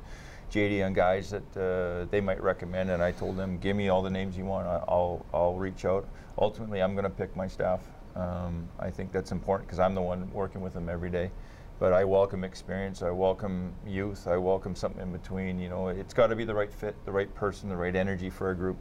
JD 0.52 0.86
on 0.86 0.94
guys 0.94 1.32
that 1.32 1.58
uh, 1.58 2.06
they 2.12 2.22
might 2.22 2.42
recommend, 2.44 2.92
and 2.92 3.02
I 3.02 3.12
told 3.12 3.38
them, 3.38 3.58
give 3.58 3.76
me 3.76 3.90
all 3.90 4.02
the 4.02 4.10
names 4.10 4.38
you 4.38 4.46
want. 4.46 4.68
I'll 4.68 5.26
I'll 5.34 5.56
reach 5.56 5.86
out. 5.86 6.08
Ultimately, 6.38 6.82
I'm 6.82 6.94
going 6.94 7.06
to 7.06 7.10
pick 7.10 7.36
my 7.36 7.48
staff 7.48 7.82
um, 8.16 8.68
I 8.80 8.90
think 8.90 9.12
that's 9.12 9.32
important 9.32 9.68
because 9.68 9.80
I'm 9.80 9.96
the 9.96 10.02
one 10.02 10.32
working 10.34 10.62
with 10.62 10.74
them 10.74 10.90
every 10.90 11.10
day. 11.10 11.32
But 11.80 11.94
I 11.94 12.04
welcome 12.04 12.44
experience. 12.44 13.02
I 13.02 13.10
welcome 13.10 13.74
youth. 13.88 14.28
I 14.28 14.38
welcome 14.38 14.76
something 14.76 15.02
in 15.02 15.12
between. 15.12 15.60
You 15.60 15.70
know, 15.70 15.88
it's 15.88 16.14
got 16.14 16.28
to 16.28 16.36
be 16.36 16.46
the 16.46 16.54
right 16.54 16.72
fit, 16.72 16.96
the 17.06 17.12
right 17.12 17.34
person, 17.34 17.70
the 17.70 17.76
right 17.76 17.96
energy 17.96 18.30
for 18.30 18.52
a 18.52 18.56
group. 18.56 18.78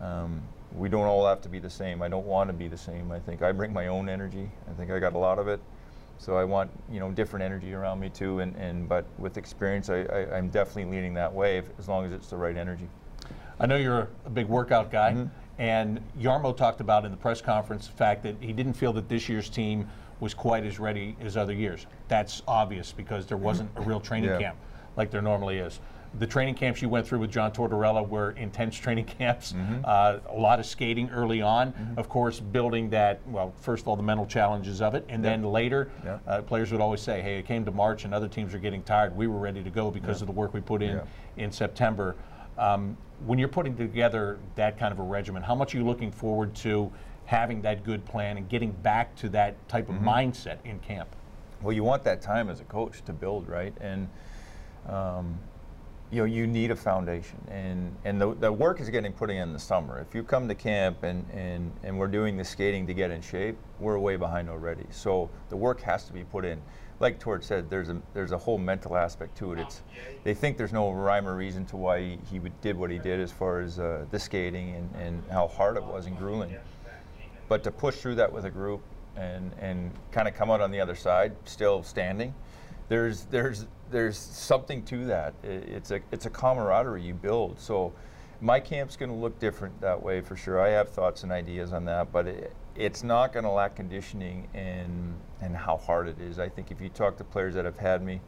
Um, 0.00 0.42
we 0.74 0.88
don't 0.88 1.04
all 1.04 1.26
have 1.26 1.42
to 1.42 1.48
be 1.48 1.58
the 1.58 1.68
same. 1.68 2.00
I 2.00 2.08
don't 2.08 2.24
want 2.24 2.48
to 2.48 2.54
be 2.54 2.68
the 2.68 2.78
same. 2.78 3.12
I 3.12 3.18
think 3.18 3.42
I 3.42 3.52
bring 3.52 3.72
my 3.72 3.88
own 3.88 4.08
energy. 4.08 4.50
I 4.70 4.72
think 4.74 4.90
I 4.90 4.98
got 4.98 5.12
a 5.12 5.18
lot 5.18 5.38
of 5.38 5.48
it. 5.48 5.60
So 6.18 6.36
I 6.36 6.44
want 6.44 6.70
you 6.90 7.00
know 7.00 7.10
different 7.10 7.44
energy 7.44 7.72
around 7.72 8.00
me 8.00 8.08
too. 8.08 8.40
And, 8.40 8.54
and 8.56 8.88
but 8.88 9.04
with 9.18 9.36
experience, 9.36 9.88
I, 9.88 10.02
I, 10.02 10.38
am 10.38 10.50
definitely 10.50 10.92
leading 10.94 11.14
that 11.14 11.32
way 11.32 11.62
as 11.78 11.88
long 11.88 12.04
as 12.04 12.12
it's 12.12 12.28
the 12.28 12.36
right 12.36 12.56
energy. 12.56 12.88
I 13.58 13.66
know 13.66 13.76
you're 13.76 14.08
a 14.24 14.30
big 14.30 14.46
workout 14.46 14.90
guy. 14.90 15.12
Mm-hmm. 15.12 15.28
And 15.60 16.00
Jarmo 16.18 16.56
talked 16.56 16.80
about 16.80 17.04
in 17.04 17.10
the 17.10 17.18
press 17.18 17.42
conference 17.42 17.86
the 17.86 17.92
fact 17.92 18.22
that 18.22 18.34
he 18.40 18.54
didn't 18.54 18.72
feel 18.72 18.94
that 18.94 19.10
this 19.10 19.28
year's 19.28 19.50
team 19.50 19.86
was 20.18 20.32
quite 20.32 20.64
as 20.64 20.78
ready 20.78 21.14
as 21.20 21.36
other 21.36 21.52
years. 21.52 21.86
That's 22.08 22.42
obvious 22.48 22.92
because 22.92 23.26
there 23.26 23.36
wasn't 23.36 23.70
a 23.76 23.82
real 23.82 24.00
training 24.00 24.30
yeah. 24.30 24.38
camp 24.38 24.56
like 24.96 25.10
there 25.10 25.20
normally 25.20 25.58
is. 25.58 25.78
The 26.18 26.26
training 26.26 26.54
camps 26.54 26.80
you 26.80 26.88
went 26.88 27.06
through 27.06 27.20
with 27.20 27.30
John 27.30 27.52
Tortorella 27.52 28.08
were 28.08 28.30
intense 28.32 28.74
training 28.78 29.04
camps. 29.04 29.52
Mm-hmm. 29.52 29.82
Uh, 29.84 30.18
a 30.30 30.34
lot 30.34 30.60
of 30.60 30.66
skating 30.66 31.10
early 31.10 31.42
on, 31.42 31.72
mm-hmm. 31.72 31.98
of 31.98 32.08
course, 32.08 32.40
building 32.40 32.88
that. 32.90 33.20
Well, 33.26 33.52
first 33.60 33.82
of 33.82 33.88
all, 33.88 33.96
the 33.96 34.02
mental 34.02 34.26
challenges 34.26 34.80
of 34.80 34.94
it, 34.94 35.04
and 35.10 35.22
yeah. 35.22 35.30
then 35.30 35.44
later, 35.44 35.90
yeah. 36.02 36.18
uh, 36.26 36.40
players 36.40 36.72
would 36.72 36.80
always 36.80 37.02
say, 37.02 37.20
"Hey, 37.20 37.38
it 37.38 37.46
came 37.46 37.66
to 37.66 37.70
March, 37.70 38.06
and 38.06 38.14
other 38.14 38.28
teams 38.28 38.54
are 38.54 38.58
getting 38.58 38.82
tired. 38.82 39.14
We 39.14 39.28
were 39.28 39.38
ready 39.38 39.62
to 39.62 39.70
go 39.70 39.90
because 39.90 40.20
of 40.22 40.26
the 40.26 40.32
work 40.32 40.52
we 40.54 40.60
put 40.62 40.82
in 40.82 41.00
in 41.36 41.52
September." 41.52 42.16
Um, 42.60 42.96
when 43.26 43.38
you're 43.38 43.48
putting 43.48 43.76
together 43.76 44.38
that 44.54 44.78
kind 44.78 44.92
of 44.92 44.98
a 44.98 45.02
regimen, 45.02 45.42
how 45.42 45.54
much 45.54 45.74
are 45.74 45.78
you 45.78 45.84
looking 45.84 46.12
forward 46.12 46.54
to 46.56 46.92
having 47.24 47.62
that 47.62 47.84
good 47.84 48.04
plan 48.04 48.36
and 48.36 48.48
getting 48.48 48.70
back 48.70 49.16
to 49.16 49.28
that 49.30 49.68
type 49.68 49.88
of 49.88 49.96
mindset 49.96 50.58
in 50.64 50.78
camp? 50.80 51.08
Well, 51.62 51.72
you 51.72 51.84
want 51.84 52.04
that 52.04 52.20
time 52.22 52.50
as 52.50 52.60
a 52.60 52.64
coach 52.64 53.02
to 53.06 53.12
build, 53.12 53.48
right? 53.48 53.72
And 53.80 54.08
um, 54.88 55.38
you 56.10 56.18
know, 56.18 56.24
you 56.24 56.46
need 56.46 56.70
a 56.72 56.76
foundation, 56.76 57.38
and 57.48 57.94
and 58.04 58.20
the, 58.20 58.34
the 58.34 58.52
work 58.52 58.80
is 58.80 58.88
getting 58.88 59.12
put 59.12 59.30
in 59.30 59.36
in 59.36 59.52
the 59.52 59.58
summer. 59.58 60.00
If 60.00 60.14
you 60.14 60.24
come 60.24 60.48
to 60.48 60.54
camp 60.54 61.04
and, 61.04 61.24
and 61.32 61.70
and 61.84 61.96
we're 61.96 62.08
doing 62.08 62.36
the 62.36 62.44
skating 62.44 62.86
to 62.88 62.94
get 62.94 63.10
in 63.12 63.22
shape, 63.22 63.56
we're 63.78 63.98
way 63.98 64.16
behind 64.16 64.48
already. 64.48 64.86
So 64.90 65.30
the 65.50 65.56
work 65.56 65.80
has 65.82 66.04
to 66.06 66.12
be 66.12 66.24
put 66.24 66.44
in. 66.44 66.60
Like 66.98 67.18
Torts 67.20 67.46
said, 67.46 67.70
there's 67.70 67.90
a 67.90 68.02
there's 68.12 68.32
a 68.32 68.38
whole 68.38 68.58
mental 68.58 68.96
aspect 68.96 69.38
to 69.38 69.52
it. 69.52 69.60
It's 69.60 69.82
they 70.24 70.34
think 70.34 70.58
there's 70.58 70.72
no 70.72 70.90
rhyme 70.90 71.28
or 71.28 71.36
reason 71.36 71.64
to 71.66 71.76
why 71.76 72.00
he, 72.00 72.18
he 72.30 72.40
did 72.60 72.76
what 72.76 72.90
he 72.90 72.98
did 72.98 73.20
as 73.20 73.30
far 73.30 73.60
as 73.60 73.78
uh, 73.78 74.04
the 74.10 74.18
skating 74.18 74.74
and, 74.74 74.94
and 74.96 75.22
how 75.30 75.46
hard 75.46 75.76
it 75.76 75.84
was 75.84 76.06
and 76.06 76.18
grueling. 76.18 76.54
But 77.48 77.62
to 77.64 77.70
push 77.70 77.96
through 77.96 78.16
that 78.16 78.32
with 78.32 78.46
a 78.46 78.50
group 78.50 78.82
and 79.16 79.52
and 79.60 79.92
kind 80.10 80.26
of 80.26 80.34
come 80.34 80.50
out 80.50 80.60
on 80.60 80.72
the 80.72 80.80
other 80.80 80.96
side 80.96 81.36
still 81.44 81.84
standing, 81.84 82.34
there's 82.90 83.22
there's 83.26 83.66
there's 83.90 84.18
something 84.18 84.82
to 84.84 85.06
that. 85.06 85.32
It's 85.44 85.92
a 85.92 86.00
it's 86.10 86.26
a 86.26 86.30
camaraderie 86.30 87.02
you 87.02 87.14
build. 87.14 87.58
So 87.58 87.92
my 88.40 88.58
camp's 88.58 88.96
going 88.96 89.10
to 89.10 89.16
look 89.16 89.38
different 89.38 89.80
that 89.80 90.02
way 90.02 90.20
for 90.20 90.34
sure. 90.34 90.60
I 90.60 90.70
have 90.70 90.90
thoughts 90.90 91.22
and 91.22 91.30
ideas 91.30 91.72
on 91.72 91.84
that, 91.84 92.10
but 92.12 92.26
it, 92.26 92.52
it's 92.74 93.04
not 93.04 93.32
going 93.32 93.44
to 93.44 93.50
lack 93.50 93.76
conditioning 93.76 94.48
and 94.54 95.14
and 95.40 95.56
how 95.56 95.76
hard 95.76 96.08
it 96.08 96.20
is. 96.20 96.40
I 96.40 96.48
think 96.48 96.72
if 96.72 96.80
you 96.80 96.88
talk 96.88 97.16
to 97.18 97.24
players 97.24 97.54
that 97.54 97.64
have 97.64 97.78
had 97.78 98.02
me, 98.02 98.20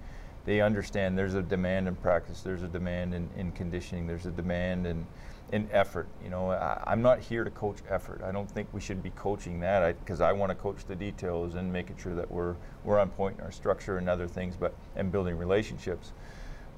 they 0.44 0.60
understand 0.60 1.18
there's 1.18 1.34
a 1.34 1.42
demand 1.42 1.88
in 1.88 1.96
practice, 1.96 2.42
there's 2.42 2.62
a 2.62 2.68
demand 2.68 3.14
in, 3.14 3.28
in 3.36 3.50
conditioning, 3.50 4.06
there's 4.06 4.26
a 4.26 4.30
demand 4.30 4.86
in 4.86 5.04
in 5.50 5.68
effort. 5.72 6.08
You 6.22 6.30
know, 6.30 6.50
I, 6.50 6.82
I'm 6.86 7.02
not 7.02 7.20
here 7.20 7.44
to 7.44 7.50
coach 7.50 7.78
effort. 7.88 8.22
I 8.24 8.32
don't 8.32 8.50
think 8.50 8.68
we 8.72 8.80
should 8.80 9.02
be 9.02 9.10
coaching 9.10 9.60
that 9.60 9.98
because 10.00 10.20
I, 10.20 10.32
want 10.32 10.50
to 10.50 10.54
coach 10.54 10.84
the 10.86 10.96
details 10.96 11.54
and 11.54 11.72
making 11.72 11.96
sure 11.96 12.14
that 12.14 12.30
we're 12.30 12.56
we're 12.84 12.98
on 12.98 13.10
point 13.10 13.38
in 13.38 13.44
our 13.44 13.52
structure 13.52 13.98
and 13.98 14.08
other 14.08 14.26
things, 14.26 14.56
but 14.56 14.74
and 14.96 15.12
building 15.12 15.36
relationships. 15.36 16.12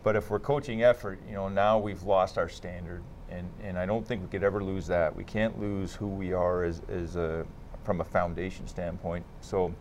But 0.02 0.16
if 0.16 0.30
we're 0.30 0.38
coaching 0.38 0.82
effort, 0.82 1.18
you 1.26 1.34
know, 1.34 1.48
now 1.48 1.78
we've 1.78 2.02
lost 2.02 2.36
our 2.36 2.48
standard, 2.48 3.02
and, 3.30 3.48
and 3.62 3.78
I 3.78 3.86
don't 3.86 4.06
think 4.06 4.20
we 4.20 4.28
could 4.28 4.44
ever 4.44 4.62
lose 4.62 4.86
that. 4.88 5.16
We 5.16 5.24
can't 5.24 5.58
lose 5.58 5.94
who 5.94 6.08
we 6.08 6.34
are 6.34 6.62
as, 6.62 6.82
as 6.90 7.16
a, 7.16 7.46
from 7.84 8.02
a 8.02 8.04
foundation 8.04 8.68
standpoint. 8.68 9.24
So 9.40 9.74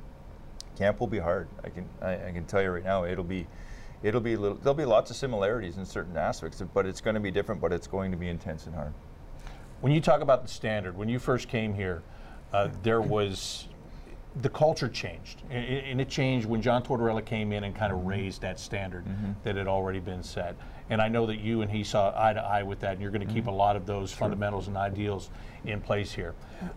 camp 0.78 1.02
will 1.02 1.08
be 1.08 1.20
hard. 1.20 1.50
I 1.64 1.70
can 1.70 1.90
I, 2.02 2.14
I 2.14 2.32
can 2.32 2.46
tell 2.46 2.62
you 2.62 2.70
right 2.70 2.84
now, 2.84 3.04
it'll 3.04 3.24
be 3.24 3.48
it'll 4.04 4.22
be 4.22 4.34
a 4.34 4.40
little, 4.40 4.58
there'll 4.58 4.74
be 4.76 4.86
lots 4.86 5.10
of 5.10 5.16
similarities 5.18 5.78
in 5.78 5.86
certain 5.86 6.18
aspects, 6.18 6.62
but 6.74 6.86
it's 6.86 7.02
going 7.02 7.16
to 7.16 7.20
be 7.20 7.32
different. 7.32 7.60
But 7.62 7.74
it's 7.74 7.88
going 7.88 8.12
to 8.12 8.18
be 8.18 8.28
intense 8.28 8.66
and 8.68 8.76
hard. 8.76 8.94
When 9.82 9.92
you 9.92 10.02
talk 10.02 10.22
about 10.22 10.44
the 10.44 10.48
standard, 10.50 10.96
when 10.98 11.10
you 11.10 11.20
first 11.20 11.48
came 11.48 11.74
here, 11.74 12.04
uh, 12.54 12.70
there 12.84 13.02
was 13.02 13.68
the 14.42 14.50
culture 14.50 14.90
changed, 14.90 15.42
A- 15.52 15.54
a- 15.56 15.92
and 15.92 16.02
it 16.02 16.10
changed 16.10 16.48
when 16.48 16.62
John 16.62 16.84
Tortorella 16.84 17.24
came 17.24 17.52
in 17.52 17.64
and 17.66 17.76
kind 17.76 17.92
of 17.94 18.06
raised 18.06 18.42
that 18.42 18.60
standard 18.60 19.04
that 19.44 19.56
had 19.56 19.68
already 19.68 20.00
been 20.00 20.24
set. 20.24 20.56
And 20.90 21.02
I 21.02 21.08
know 21.08 21.26
that 21.28 21.40
you 21.40 21.62
and 21.62 21.70
he 21.72 21.84
saw 21.84 22.14
eye 22.16 22.34
to 22.34 22.42
eye 22.42 22.64
with 22.64 22.80
that, 22.82 22.94
and 22.94 23.02
you're 23.02 23.12
going 23.12 23.26
to 23.26 23.32
keep 23.34 23.48
a 23.48 23.52
lot 23.52 23.76
of 23.76 23.86
those 23.86 24.12
fundamentals 24.12 24.68
and 24.68 24.76
ideals 24.76 25.30
in 25.66 25.80
place 25.82 26.12
here. 26.12 26.34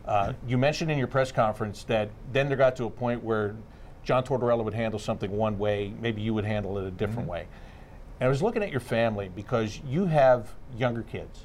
Uh, 0.07 0.33
you 0.47 0.59
mentioned 0.59 0.91
in 0.91 0.99
your 0.99 1.07
press 1.09 1.33
conference 1.33 1.85
that 1.85 2.11
then 2.33 2.49
there 2.49 2.57
got 2.59 2.77
to 2.77 2.85
a 2.85 2.91
point 2.91 3.23
where 3.25 3.57
John 4.07 4.23
Tortorella 4.23 4.63
would 4.65 4.73
handle 4.73 5.01
something 5.01 5.33
one 5.33 5.59
way, 5.59 5.93
maybe 6.01 6.23
you 6.23 6.33
would 6.33 6.45
handle 6.45 6.79
it 6.79 6.87
a 6.87 6.93
different 6.93 7.29
way. 7.29 7.49
And 8.21 8.27
I 8.27 8.31
was 8.31 8.41
looking 8.41 8.63
at 8.63 8.71
your 8.71 8.81
family 8.81 9.29
because 9.35 9.81
you 9.85 10.07
have 10.07 10.55
younger 10.79 11.03
kids. 11.03 11.45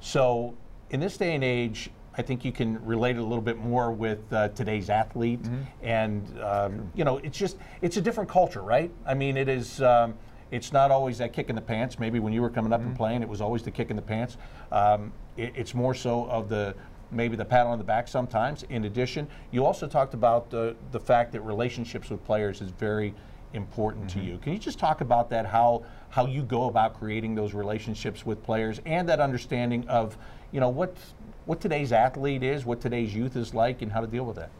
So 0.00 0.54
in 0.90 1.00
this 1.00 1.16
day 1.16 1.34
and 1.34 1.42
age, 1.42 1.90
I 2.16 2.20
think 2.20 2.44
you 2.44 2.52
can 2.52 2.84
relate 2.84 3.16
it 3.16 3.20
a 3.20 3.24
little 3.24 3.40
bit 3.40 3.56
more 3.56 3.90
with 3.90 4.20
uh, 4.30 4.48
today's 4.50 4.90
athlete, 4.90 5.40
and 5.82 6.38
um, 6.42 6.90
you 6.94 7.04
know, 7.04 7.16
it's 7.18 7.38
just 7.38 7.56
it's 7.80 7.96
a 7.96 8.02
different 8.02 8.28
culture, 8.28 8.60
right? 8.60 8.90
I 9.06 9.14
mean, 9.14 9.38
it 9.38 9.48
is. 9.48 9.80
Um, 9.80 10.14
it's 10.50 10.70
not 10.70 10.90
always 10.90 11.16
that 11.16 11.32
kick 11.32 11.48
in 11.48 11.56
the 11.56 11.62
pants. 11.62 11.98
Maybe 11.98 12.20
when 12.20 12.34
you 12.34 12.42
were 12.42 12.50
coming 12.50 12.74
up 12.74 12.82
and 12.82 12.94
playing, 12.94 13.22
it 13.22 13.28
was 13.28 13.40
always 13.40 13.62
the 13.62 13.70
kick 13.70 13.88
in 13.88 13.96
the 13.96 14.02
pants. 14.02 14.36
Um, 14.70 15.10
it, 15.38 15.54
it's 15.56 15.72
more 15.72 15.94
so 15.94 16.26
of 16.26 16.50
the 16.50 16.74
maybe 17.12 17.36
the 17.36 17.44
pat 17.44 17.66
on 17.66 17.78
the 17.78 17.84
back 17.84 18.08
sometimes. 18.08 18.64
In 18.64 18.84
addition, 18.84 19.28
you 19.50 19.64
also 19.64 19.86
talked 19.86 20.14
about 20.14 20.50
the 20.50 20.74
the 20.90 21.00
fact 21.00 21.32
that 21.32 21.40
relationships 21.42 22.10
with 22.10 22.24
players 22.24 22.60
is 22.60 22.70
very 22.70 23.14
important 23.54 24.08
to 24.10 24.18
mm-hmm. 24.18 24.28
you. 24.28 24.38
Can 24.38 24.52
you 24.52 24.58
just 24.58 24.78
talk 24.78 25.00
about 25.00 25.30
that? 25.30 25.46
How 25.46 25.84
how 26.10 26.26
you 26.26 26.42
go 26.42 26.64
about 26.66 26.98
creating 26.98 27.34
those 27.34 27.54
relationships 27.54 28.24
with 28.24 28.42
players 28.42 28.80
and 28.86 29.08
that 29.08 29.20
understanding 29.20 29.86
of 29.88 30.16
you 30.50 30.60
know 30.60 30.68
what 30.68 30.96
what 31.44 31.60
today's 31.60 31.92
athlete 31.92 32.42
is, 32.42 32.64
what 32.64 32.80
today's 32.80 33.14
youth 33.14 33.36
is 33.36 33.52
like, 33.52 33.82
and 33.82 33.90
how 33.90 34.00
to 34.00 34.06
deal 34.06 34.24
with 34.24 34.36
that. 34.36 34.50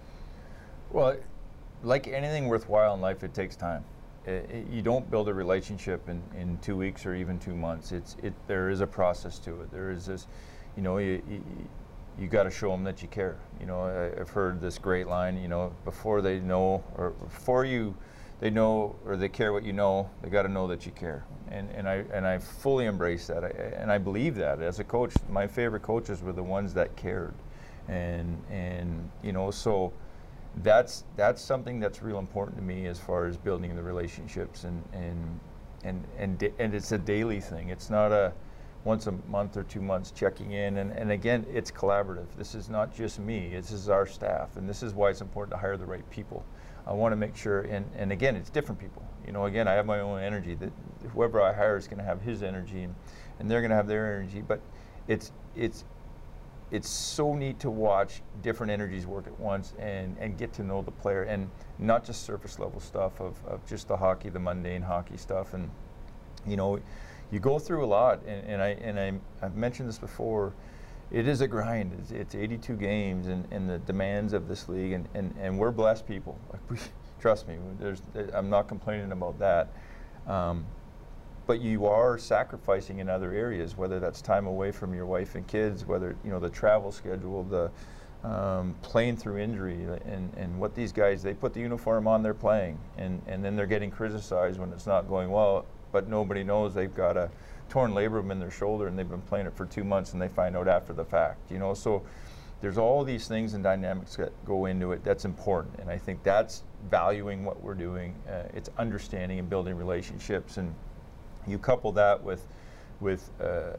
Well, 0.90 1.16
like 1.82 2.08
anything 2.08 2.48
worthwhile 2.48 2.94
in 2.94 3.00
life, 3.00 3.22
it 3.22 3.34
takes 3.34 3.56
time. 3.56 3.84
I- 4.26 4.30
I- 4.30 4.64
you 4.70 4.82
don't 4.82 5.10
build 5.10 5.28
a 5.28 5.34
relationship 5.34 6.08
in, 6.08 6.22
in 6.36 6.58
two 6.58 6.76
weeks 6.76 7.06
or 7.06 7.14
even 7.14 7.38
two 7.38 7.54
months. 7.54 7.92
It's 7.92 8.16
it. 8.22 8.34
There 8.46 8.68
is 8.68 8.80
a 8.80 8.86
process 8.86 9.38
to 9.40 9.60
it. 9.62 9.70
There 9.72 9.90
is 9.90 10.06
this, 10.06 10.26
you 10.76 10.82
know, 10.82 10.98
you, 10.98 11.22
you, 11.28 11.42
you 12.18 12.28
got 12.28 12.44
to 12.44 12.50
show 12.50 12.70
them 12.70 12.84
that 12.84 13.02
you 13.02 13.08
care. 13.08 13.36
You 13.60 13.66
know, 13.66 13.82
I, 13.82 14.20
I've 14.20 14.30
heard 14.30 14.60
this 14.60 14.78
great 14.78 15.06
line. 15.06 15.40
You 15.40 15.48
know, 15.48 15.74
before 15.84 16.20
they 16.22 16.40
know 16.40 16.84
or 16.96 17.10
before 17.10 17.64
you, 17.64 17.94
they 18.40 18.50
know 18.50 18.96
or 19.06 19.16
they 19.16 19.28
care 19.28 19.52
what 19.52 19.64
you 19.64 19.72
know. 19.72 20.10
They 20.22 20.28
got 20.28 20.42
to 20.42 20.48
know 20.48 20.66
that 20.68 20.84
you 20.86 20.92
care. 20.92 21.24
And 21.50 21.70
and 21.70 21.88
I 21.88 22.04
and 22.12 22.26
I 22.26 22.38
fully 22.38 22.86
embrace 22.86 23.26
that. 23.26 23.44
I, 23.44 23.48
and 23.48 23.90
I 23.90 23.98
believe 23.98 24.34
that 24.36 24.60
as 24.60 24.78
a 24.78 24.84
coach, 24.84 25.14
my 25.28 25.46
favorite 25.46 25.82
coaches 25.82 26.22
were 26.22 26.32
the 26.32 26.42
ones 26.42 26.74
that 26.74 26.94
cared, 26.96 27.34
and 27.88 28.42
and 28.50 29.10
you 29.22 29.32
know 29.32 29.50
so 29.50 29.92
that's 30.56 31.04
that's 31.16 31.40
something 31.40 31.80
that's 31.80 32.02
real 32.02 32.18
important 32.18 32.56
to 32.58 32.62
me 32.62 32.86
as 32.86 32.98
far 32.98 33.26
as 33.26 33.36
building 33.36 33.74
the 33.74 33.82
relationships 33.82 34.64
and 34.64 34.82
and 34.92 35.40
and 35.84 36.04
and, 36.18 36.52
and 36.58 36.74
it's 36.74 36.92
a 36.92 36.98
daily 36.98 37.40
thing. 37.40 37.70
It's 37.70 37.90
not 37.90 38.12
a 38.12 38.32
once 38.84 39.06
a 39.06 39.12
month 39.28 39.56
or 39.56 39.62
two 39.62 39.80
months 39.80 40.10
checking 40.10 40.52
in 40.52 40.78
and, 40.78 40.92
and 40.92 41.12
again 41.12 41.46
it's 41.52 41.70
collaborative. 41.70 42.26
This 42.36 42.54
is 42.54 42.68
not 42.68 42.94
just 42.94 43.18
me, 43.18 43.50
this 43.52 43.70
is 43.70 43.88
our 43.88 44.06
staff 44.06 44.56
and 44.56 44.68
this 44.68 44.82
is 44.82 44.94
why 44.94 45.10
it's 45.10 45.20
important 45.20 45.52
to 45.52 45.58
hire 45.58 45.76
the 45.76 45.86
right 45.86 46.08
people. 46.10 46.44
I 46.86 46.92
want 46.92 47.12
to 47.12 47.16
make 47.16 47.36
sure 47.36 47.62
and, 47.62 47.88
and 47.96 48.10
again 48.10 48.34
it's 48.36 48.50
different 48.50 48.80
people. 48.80 49.06
You 49.26 49.32
know, 49.32 49.46
again 49.46 49.68
I 49.68 49.72
have 49.74 49.86
my 49.86 50.00
own 50.00 50.20
energy 50.20 50.54
that 50.56 50.72
whoever 51.12 51.40
I 51.40 51.52
hire 51.52 51.76
is 51.76 51.86
gonna 51.86 52.02
have 52.02 52.20
his 52.22 52.42
energy 52.42 52.82
and, 52.82 52.94
and 53.38 53.50
they're 53.50 53.62
gonna 53.62 53.76
have 53.76 53.86
their 53.88 54.20
energy. 54.20 54.42
But 54.46 54.60
it's 55.06 55.32
it's 55.54 55.84
it's 56.72 56.88
so 56.88 57.34
neat 57.34 57.60
to 57.60 57.70
watch 57.70 58.22
different 58.40 58.72
energies 58.72 59.06
work 59.06 59.26
at 59.26 59.38
once 59.38 59.74
and, 59.78 60.16
and 60.18 60.38
get 60.38 60.54
to 60.54 60.64
know 60.64 60.80
the 60.80 60.90
player 60.90 61.24
and 61.24 61.50
not 61.78 62.02
just 62.02 62.24
surface 62.24 62.58
level 62.58 62.80
stuff 62.80 63.20
of, 63.20 63.36
of 63.46 63.64
just 63.66 63.88
the 63.88 63.96
hockey, 63.96 64.30
the 64.30 64.38
mundane 64.38 64.80
hockey 64.80 65.18
stuff. 65.18 65.52
And, 65.52 65.70
you 66.46 66.56
know, 66.56 66.80
you 67.32 67.40
go 67.40 67.58
through 67.58 67.84
a 67.84 67.86
lot. 67.86 68.20
And, 68.26 68.46
and, 68.46 68.62
I, 68.62 68.68
and 68.68 69.00
I, 69.00 69.44
I've 69.44 69.56
mentioned 69.56 69.88
this 69.88 69.98
before. 69.98 70.52
It 71.10 71.26
is 71.26 71.40
a 71.40 71.48
grind. 71.48 71.92
It's, 71.98 72.12
it's 72.12 72.34
82 72.34 72.74
games 72.74 73.26
and, 73.26 73.48
and 73.50 73.68
the 73.68 73.78
demands 73.78 74.34
of 74.34 74.46
this 74.46 74.68
league. 74.68 74.92
And, 74.92 75.08
and, 75.14 75.34
and 75.40 75.58
we're 75.58 75.72
blessed 75.72 76.06
people. 76.06 76.38
Like 76.52 76.70
we, 76.70 76.76
trust 77.20 77.48
me, 77.48 77.56
there's, 77.80 78.02
I'm 78.34 78.50
not 78.50 78.68
complaining 78.68 79.12
about 79.12 79.38
that. 79.38 79.72
Um, 80.26 80.66
but 81.46 81.60
you 81.60 81.86
are 81.86 82.18
sacrificing 82.18 83.00
in 83.00 83.08
other 83.08 83.32
areas, 83.32 83.76
whether 83.76 83.98
that's 83.98 84.22
time 84.22 84.46
away 84.46 84.70
from 84.70 84.94
your 84.94 85.06
wife 85.06 85.34
and 85.34 85.46
kids, 85.46 85.84
whether 85.84 86.16
you 86.24 86.30
know 86.30 86.38
the 86.38 86.48
travel 86.48 86.92
schedule, 86.92 87.42
the 87.44 87.70
um, 88.26 88.76
playing 88.82 89.16
through 89.16 89.38
injury, 89.38 89.84
and, 90.04 90.32
and 90.36 90.58
what 90.58 90.74
these 90.74 90.92
guys 90.92 91.22
they 91.22 91.34
put 91.34 91.52
the 91.52 91.60
uniform 91.60 92.06
on, 92.06 92.22
they're 92.22 92.32
playing, 92.32 92.78
and, 92.96 93.20
and 93.26 93.44
then 93.44 93.56
they're 93.56 93.66
getting 93.66 93.90
criticized 93.90 94.60
when 94.60 94.72
it's 94.72 94.86
not 94.86 95.08
going 95.08 95.30
well, 95.30 95.66
but 95.92 96.08
nobody 96.08 96.42
knows 96.42 96.74
they've 96.74 96.94
got 96.94 97.16
a 97.16 97.30
torn 97.68 97.92
labrum 97.92 98.30
in 98.30 98.38
their 98.38 98.50
shoulder 98.50 98.86
and 98.86 98.98
they've 98.98 99.08
been 99.08 99.22
playing 99.22 99.46
it 99.46 99.56
for 99.56 99.66
two 99.66 99.84
months 99.84 100.12
and 100.12 100.20
they 100.20 100.28
find 100.28 100.56
out 100.56 100.68
after 100.68 100.92
the 100.92 101.04
fact, 101.04 101.50
you 101.50 101.58
know. 101.58 101.74
So 101.74 102.02
there's 102.60 102.78
all 102.78 103.04
these 103.04 103.28
things 103.28 103.54
and 103.54 103.62
dynamics 103.62 104.16
that 104.16 104.32
go 104.44 104.66
into 104.66 104.92
it 104.92 105.04
that's 105.04 105.24
important, 105.24 105.78
and 105.80 105.90
I 105.90 105.98
think 105.98 106.22
that's 106.22 106.62
valuing 106.90 107.44
what 107.44 107.62
we're 107.62 107.74
doing. 107.74 108.14
Uh, 108.28 108.44
it's 108.54 108.70
understanding 108.78 109.38
and 109.38 109.48
building 109.48 109.76
relationships 109.76 110.56
and 110.56 110.74
you 111.46 111.58
couple 111.58 111.92
that 111.92 112.22
with 112.22 112.46
with 113.00 113.30
uh, 113.40 113.72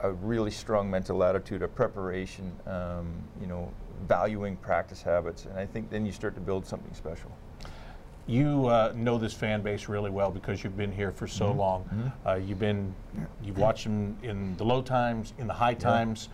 a 0.00 0.12
really 0.12 0.50
strong 0.50 0.90
mental 0.90 1.22
attitude, 1.22 1.62
a 1.62 1.68
preparation, 1.68 2.52
um, 2.66 3.22
you 3.40 3.46
know, 3.46 3.72
valuing 4.08 4.56
practice 4.56 5.00
habits, 5.00 5.44
and 5.44 5.58
I 5.58 5.64
think 5.64 5.90
then 5.90 6.04
you 6.04 6.12
start 6.12 6.34
to 6.34 6.40
build 6.40 6.66
something 6.66 6.92
special. 6.92 7.30
You 8.26 8.68
uh, 8.68 8.92
know 8.96 9.18
this 9.18 9.34
fan 9.34 9.60
base 9.60 9.88
really 9.88 10.10
well 10.10 10.30
because 10.30 10.64
you've 10.64 10.76
been 10.76 10.92
here 10.92 11.12
for 11.12 11.26
so 11.26 11.52
long. 11.52 12.12
Uh, 12.26 12.34
you've 12.34 12.58
been, 12.58 12.94
you've 13.42 13.58
watched 13.58 13.84
them 13.84 14.16
in 14.22 14.56
the 14.56 14.64
low 14.64 14.80
times, 14.80 15.34
in 15.38 15.46
the 15.46 15.52
high 15.52 15.74
times, 15.74 16.30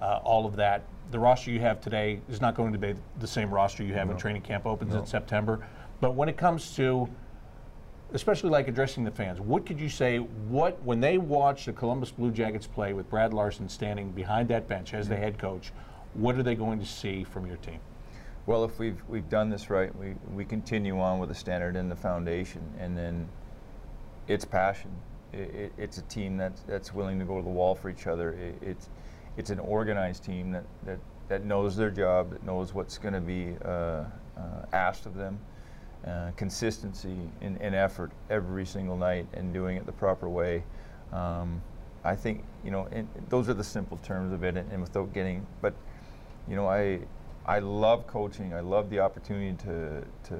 uh, 0.00 0.20
all 0.24 0.46
of 0.46 0.56
that. 0.56 0.84
The 1.10 1.18
roster 1.18 1.50
you 1.50 1.60
have 1.60 1.82
today 1.82 2.20
is 2.30 2.40
not 2.40 2.54
going 2.54 2.72
to 2.72 2.78
be 2.78 2.94
the 3.20 3.26
same 3.26 3.50
roster 3.52 3.84
you 3.84 3.92
have 3.92 4.08
when 4.08 4.16
training 4.16 4.42
camp 4.42 4.64
opens 4.64 4.94
in 4.94 5.04
September. 5.06 5.66
But 6.00 6.14
when 6.14 6.30
it 6.30 6.38
comes 6.38 6.74
to, 6.76 7.08
especially 8.14 8.48
like 8.50 8.66
addressing 8.66 9.04
the 9.04 9.10
fans, 9.10 9.38
what 9.38 9.66
could 9.66 9.78
you 9.78 9.90
say? 9.90 10.18
What 10.18 10.82
when 10.82 11.00
they 11.00 11.18
watch 11.18 11.66
the 11.66 11.72
Columbus 11.74 12.10
Blue 12.10 12.30
Jackets 12.30 12.66
play 12.66 12.94
with 12.94 13.08
Brad 13.10 13.34
Larsen 13.34 13.68
standing 13.68 14.10
behind 14.12 14.48
that 14.48 14.66
bench 14.66 14.94
as 14.94 15.08
the 15.08 15.16
head 15.16 15.38
coach, 15.38 15.72
what 16.14 16.36
are 16.38 16.42
they 16.42 16.54
going 16.54 16.78
to 16.80 16.86
see 16.86 17.22
from 17.22 17.46
your 17.46 17.58
team? 17.58 17.80
Well, 18.46 18.64
if 18.64 18.78
we've 18.78 19.02
we've 19.08 19.28
done 19.30 19.48
this 19.48 19.70
right, 19.70 19.94
we, 19.96 20.14
we 20.34 20.44
continue 20.44 21.00
on 21.00 21.18
with 21.18 21.30
the 21.30 21.34
standard 21.34 21.76
and 21.76 21.90
the 21.90 21.96
foundation, 21.96 22.62
and 22.78 22.96
then 22.96 23.26
it's 24.28 24.44
passion. 24.44 24.90
It, 25.32 25.54
it, 25.54 25.72
it's 25.78 25.98
a 25.98 26.02
team 26.02 26.36
that's 26.36 26.60
that's 26.62 26.92
willing 26.92 27.18
to 27.18 27.24
go 27.24 27.38
to 27.38 27.42
the 27.42 27.50
wall 27.50 27.74
for 27.74 27.88
each 27.88 28.06
other. 28.06 28.32
It, 28.32 28.56
it's 28.60 28.90
it's 29.38 29.50
an 29.50 29.58
organized 29.58 30.24
team 30.24 30.52
that, 30.52 30.64
that, 30.84 30.98
that 31.28 31.44
knows 31.44 31.74
their 31.74 31.90
job, 31.90 32.30
that 32.30 32.44
knows 32.44 32.72
what's 32.72 32.98
going 32.98 33.14
to 33.14 33.20
be 33.20 33.56
uh, 33.64 33.68
uh, 33.68 34.04
asked 34.72 35.06
of 35.06 35.14
them. 35.14 35.38
Uh, 36.06 36.30
consistency 36.36 37.16
in, 37.40 37.56
in, 37.56 37.72
effort 37.74 38.12
every 38.28 38.66
single 38.66 38.96
night 38.96 39.26
and 39.32 39.54
doing 39.54 39.78
it 39.78 39.86
the 39.86 39.92
proper 39.92 40.28
way. 40.28 40.62
Um, 41.14 41.62
I 42.04 42.14
think 42.14 42.44
you 42.62 42.70
know 42.70 42.86
those 43.30 43.48
are 43.48 43.54
the 43.54 43.64
simple 43.64 43.96
terms 44.02 44.30
of 44.34 44.44
it, 44.44 44.54
and, 44.58 44.70
and, 44.70 44.82
without 44.82 45.14
getting, 45.14 45.46
but 45.62 45.72
you 46.46 46.56
know 46.56 46.68
I 46.68 47.00
I 47.46 47.58
love 47.58 48.06
coaching. 48.06 48.54
I 48.54 48.60
love 48.60 48.90
the 48.90 49.00
opportunity 49.00 49.56
to 49.64 50.04
to 50.28 50.38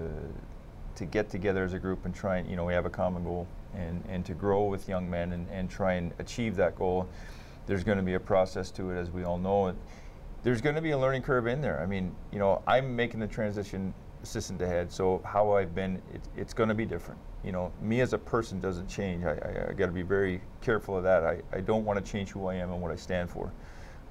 to 0.97 1.05
get 1.05 1.29
together 1.29 1.65
as 1.65 1.73
a 1.73 1.79
group 1.79 2.05
and 2.05 2.15
try 2.15 2.39
and 2.39 2.49
you 2.49 2.57
know 2.57 2.65
we 2.65 2.73
have 2.73 2.87
a 2.87 2.91
common 2.91 3.25
goal 3.25 3.47
and 3.75 4.03
and 4.09 4.25
to 4.25 4.35
grow 4.35 4.65
with 4.65 4.89
young 4.89 5.09
men 5.09 5.33
and, 5.33 5.49
and 5.51 5.69
try 5.69 5.95
and 5.95 6.13
achieve 6.19 6.57
that 6.57 6.77
goal. 6.77 7.09
There's 7.67 7.85
going 7.85 7.99
to 7.99 8.05
be 8.05 8.15
a 8.15 8.21
process 8.21 8.71
to 8.73 8.91
it, 8.91 8.99
as 8.99 9.11
we 9.11 9.25
all 9.25 9.39
know. 9.39 9.67
And 9.67 9.79
there's 10.43 10.61
going 10.61 10.75
to 10.75 10.83
be 10.83 10.91
a 10.91 10.99
learning 10.99 11.23
curve 11.23 11.47
in 11.47 11.63
there. 11.63 11.81
I 11.81 11.87
mean, 11.87 12.15
you 12.31 12.39
know, 12.39 12.63
I'm 12.67 12.95
making 12.95 13.21
the 13.21 13.27
transition 13.27 13.95
assistant 14.23 14.59
to 14.59 14.67
head. 14.67 14.93
So 14.93 15.23
how 15.25 15.53
I've 15.53 15.75
been, 15.75 15.97
it, 16.13 16.21
it's 16.37 16.53
going 16.53 16.69
to 16.69 16.75
be 16.75 16.85
different. 16.85 17.19
You 17.43 17.53
know, 17.53 17.73
me 17.81 18.03
as 18.03 18.13
a 18.13 18.19
person 18.19 18.61
doesn't 18.61 18.87
change. 18.87 19.25
I, 19.25 19.33
I, 19.33 19.71
I 19.71 19.73
got 19.73 19.87
to 19.87 19.93
be 19.93 20.03
very 20.03 20.43
careful 20.61 20.97
of 20.97 21.05
that. 21.05 21.25
I, 21.25 21.41
I 21.53 21.61
don't 21.61 21.87
want 21.87 22.05
to 22.05 22.13
change 22.13 22.31
who 22.31 22.47
I 22.47 22.57
am 22.57 22.71
and 22.71 22.83
what 22.83 22.91
I 22.91 22.97
stand 22.97 23.31
for. 23.31 23.51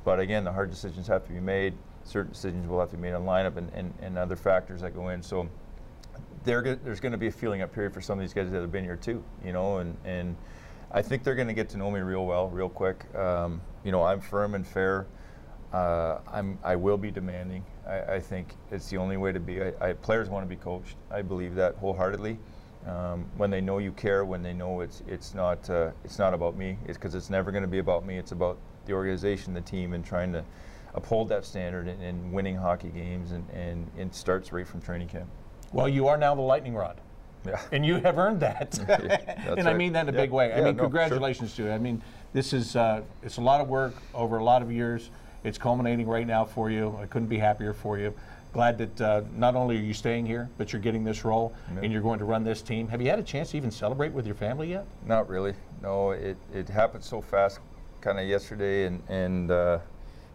But 0.03 0.19
again, 0.19 0.43
the 0.43 0.51
hard 0.51 0.71
decisions 0.71 1.05
have 1.07 1.25
to 1.27 1.31
be 1.31 1.39
made. 1.39 1.75
Certain 2.03 2.31
decisions 2.31 2.67
will 2.67 2.79
have 2.79 2.89
to 2.91 2.97
be 2.97 3.03
made 3.03 3.13
on 3.13 3.23
lineup 3.23 3.57
and, 3.57 3.71
and, 3.73 3.93
and 4.01 4.17
other 4.17 4.35
factors 4.35 4.81
that 4.81 4.93
go 4.93 5.09
in. 5.09 5.21
So 5.21 5.47
there's 6.43 6.99
going 6.99 7.11
to 7.11 7.17
be 7.17 7.27
a 7.27 7.31
feeling 7.31 7.61
up 7.61 7.73
period 7.73 7.93
for 7.93 8.01
some 8.01 8.19
of 8.19 8.23
these 8.23 8.33
guys 8.33 8.51
that 8.51 8.61
have 8.61 8.71
been 8.71 8.83
here 8.83 8.97
too. 8.97 9.23
You 9.43 9.53
know, 9.53 9.77
and 9.77 9.95
and 10.03 10.35
I 10.91 11.01
think 11.01 11.23
they're 11.23 11.35
going 11.35 11.47
to 11.47 11.53
get 11.53 11.69
to 11.69 11.77
know 11.77 11.89
me 11.89 12.01
real 12.01 12.25
well, 12.25 12.49
real 12.49 12.69
quick. 12.69 13.03
Um, 13.15 13.61
you 13.83 13.91
know, 13.91 14.03
I'm 14.03 14.21
firm 14.21 14.53
and 14.53 14.65
fair. 14.65 15.07
Uh, 15.73 16.19
I'm, 16.31 16.59
I 16.63 16.75
will 16.75 16.97
be 16.97 17.09
demanding. 17.09 17.65
I, 17.87 18.01
I, 18.01 18.19
think 18.19 18.53
it's 18.69 18.89
the 18.91 18.97
only 18.97 19.17
way 19.17 19.31
to 19.31 19.39
be. 19.39 19.59
I, 19.63 19.73
I, 19.81 19.93
players 19.93 20.29
want 20.29 20.45
to 20.45 20.47
be 20.47 20.55
coached. 20.55 20.97
I 21.09 21.23
believe 21.23 21.55
that 21.55 21.75
wholeheartedly. 21.75 22.37
Um, 22.85 23.25
when 23.37 23.49
they 23.49 23.59
know 23.59 23.79
you 23.79 23.91
care, 23.91 24.23
when 24.23 24.43
they 24.43 24.53
know 24.53 24.81
it's 24.81 25.01
it's 25.07 25.33
not 25.33 25.67
uh, 25.69 25.91
it's 26.03 26.19
not 26.19 26.33
about 26.33 26.55
me. 26.55 26.77
It's 26.85 26.97
because 26.97 27.15
it's 27.15 27.29
never 27.29 27.49
going 27.49 27.63
to 27.63 27.67
be 27.67 27.79
about 27.79 28.05
me. 28.05 28.17
It's 28.17 28.33
about 28.33 28.59
the 28.85 28.93
organization, 28.93 29.53
the 29.53 29.61
team, 29.61 29.93
and 29.93 30.05
trying 30.05 30.31
to 30.33 30.43
uphold 30.95 31.29
that 31.29 31.45
standard 31.45 31.87
and, 31.87 32.01
and 32.01 32.31
winning 32.31 32.55
hockey 32.55 32.89
games. 32.89 33.31
And, 33.31 33.49
and 33.51 33.89
it 33.97 34.13
starts 34.15 34.51
right 34.51 34.67
from 34.67 34.81
training 34.81 35.07
camp. 35.07 35.29
Well, 35.71 35.89
you 35.89 36.07
are 36.07 36.17
now 36.17 36.35
the 36.35 36.41
lightning 36.41 36.75
rod. 36.75 37.01
Yeah. 37.45 37.59
And 37.71 37.85
you 37.85 37.95
have 37.95 38.17
earned 38.17 38.39
that. 38.39 38.77
and 38.87 39.57
right. 39.57 39.67
I 39.67 39.73
mean 39.73 39.93
that 39.93 40.07
in 40.07 40.13
a 40.13 40.17
yeah. 40.17 40.23
big 40.23 40.31
way. 40.31 40.53
I 40.53 40.61
mean, 40.61 40.77
no, 40.77 40.83
congratulations 40.83 41.53
sure. 41.53 41.65
to 41.65 41.71
you. 41.71 41.75
I 41.75 41.77
mean, 41.77 42.01
this 42.31 42.53
is 42.53 42.75
uh, 42.75 43.01
it's 43.21 43.37
a 43.37 43.41
lot 43.41 43.59
of 43.59 43.67
work 43.67 43.95
over 44.13 44.37
a 44.37 44.43
lot 44.43 44.61
of 44.61 44.71
years. 44.71 45.09
It's 45.43 45.57
culminating 45.57 46.07
right 46.07 46.25
now 46.25 46.45
for 46.45 46.69
you. 46.69 46.97
I 47.01 47.05
couldn't 47.05 47.27
be 47.27 47.37
happier 47.37 47.73
for 47.73 47.97
you. 47.97 48.13
Glad 48.53 48.77
that 48.77 49.01
uh, 49.01 49.21
not 49.35 49.55
only 49.55 49.77
are 49.77 49.81
you 49.81 49.95
staying 49.95 50.25
here, 50.25 50.49
but 50.57 50.71
you're 50.71 50.81
getting 50.81 51.03
this 51.03 51.25
role 51.25 51.53
and 51.81 51.91
you're 51.91 52.03
going 52.03 52.19
to 52.19 52.25
run 52.25 52.43
this 52.43 52.61
team. 52.61 52.87
Have 52.87 53.01
you 53.01 53.09
had 53.09 53.17
a 53.17 53.23
chance 53.23 53.51
to 53.51 53.57
even 53.57 53.71
celebrate 53.71 54.13
with 54.13 54.27
your 54.27 54.35
family 54.35 54.69
yet? 54.69 54.85
Not 55.05 55.27
really. 55.27 55.55
No, 55.81 56.11
it, 56.11 56.37
it 56.53 56.69
happened 56.69 57.03
so 57.03 57.19
fast, 57.19 57.59
kind 57.99 58.19
of 58.19 58.27
yesterday, 58.27 58.85
and, 58.85 59.01
and 59.09 59.49
uh, 59.49 59.79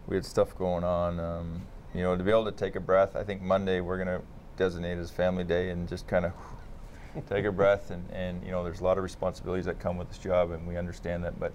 we 0.08 0.16
had 0.16 0.24
stuff 0.24 0.56
going 0.56 0.82
on. 0.82 1.20
Um, 1.20 1.62
you 1.94 2.02
know, 2.02 2.16
to 2.16 2.24
be 2.24 2.30
able 2.30 2.46
to 2.46 2.52
take 2.52 2.76
a 2.76 2.80
breath, 2.80 3.14
I 3.14 3.22
think 3.22 3.42
Monday 3.42 3.80
we're 3.80 4.02
going 4.02 4.18
to 4.18 4.22
designate 4.56 4.98
as 4.98 5.10
family 5.10 5.44
day 5.44 5.70
and 5.70 5.88
just 5.88 6.08
kind 6.08 6.24
of 6.24 6.32
take 7.28 7.44
a 7.44 7.52
breath. 7.52 7.90
And, 7.90 8.10
and, 8.10 8.42
you 8.44 8.50
know, 8.50 8.64
there's 8.64 8.80
a 8.80 8.84
lot 8.84 8.98
of 8.98 9.04
responsibilities 9.04 9.66
that 9.66 9.78
come 9.78 9.96
with 9.96 10.08
this 10.08 10.18
job, 10.18 10.50
and 10.50 10.66
we 10.66 10.76
understand 10.76 11.24
that. 11.24 11.38
But 11.38 11.52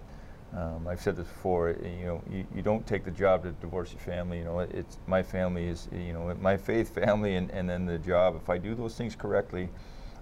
um, 0.55 0.87
I've 0.87 1.01
said 1.01 1.15
this 1.15 1.27
before. 1.27 1.75
You 1.83 2.05
know, 2.05 2.23
you, 2.31 2.45
you, 2.55 2.61
don't 2.61 2.85
take 2.85 3.03
the 3.03 3.11
job 3.11 3.43
to 3.43 3.51
divorce 3.53 3.91
your 3.91 4.01
family. 4.01 4.37
You 4.37 4.45
know, 4.45 4.59
it's 4.59 4.99
my 5.07 5.23
family 5.23 5.65
is 5.65 5.87
you 5.91 6.13
know 6.13 6.35
my 6.39 6.57
faith 6.57 6.93
family, 6.93 7.35
and, 7.35 7.49
and 7.49 7.67
then 7.67 7.87
the 7.87 7.97
job. 7.97 8.35
If 8.35 8.49
I 8.49 8.59
do 8.59 8.75
those 8.75 8.95
things 8.95 9.15
correctly, 9.15 9.69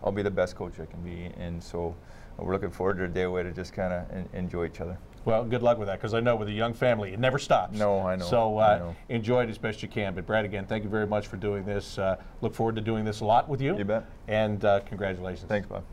I'll 0.03 0.13
be 0.13 0.23
the 0.23 0.31
best 0.31 0.55
coach 0.55 0.79
I 0.79 0.85
can 0.85 1.01
be. 1.01 1.31
And 1.37 1.61
so 1.61 1.95
we're 2.37 2.53
looking 2.53 2.71
forward 2.71 2.97
to 2.97 3.03
a 3.03 3.07
day 3.09 3.23
away 3.23 3.43
to 3.43 3.51
just 3.51 3.73
kind 3.73 3.93
of 3.93 4.33
enjoy 4.33 4.67
each 4.67 4.79
other. 4.79 4.97
Well, 5.23 5.43
good 5.43 5.61
luck 5.61 5.77
with 5.77 5.87
that 5.87 5.99
because 5.99 6.13
I 6.13 6.19
know 6.19 6.35
with 6.35 6.47
a 6.47 6.53
young 6.53 6.73
family, 6.73 7.13
it 7.13 7.19
never 7.19 7.37
stops. 7.37 7.77
No, 7.77 7.99
I 7.99 8.15
know. 8.15 8.25
So 8.25 8.57
uh, 8.57 8.61
I 8.61 8.79
know. 8.79 8.95
enjoy 9.09 9.43
it 9.43 9.49
as 9.49 9.57
best 9.57 9.83
you 9.83 9.87
can. 9.87 10.15
But 10.15 10.25
Brad, 10.25 10.45
again, 10.45 10.65
thank 10.65 10.83
you 10.83 10.89
very 10.89 11.05
much 11.05 11.27
for 11.27 11.37
doing 11.37 11.63
this. 11.63 11.97
Uh, 11.97 12.15
look 12.41 12.55
forward 12.55 12.75
to 12.75 12.81
doing 12.81 13.05
this 13.05 13.19
a 13.19 13.25
lot 13.25 13.47
with 13.47 13.61
you. 13.61 13.77
You 13.77 13.85
bet. 13.85 14.05
And 14.27 14.63
uh, 14.65 14.79
congratulations. 14.81 15.47
Thanks, 15.47 15.67
Bob. 15.67 15.83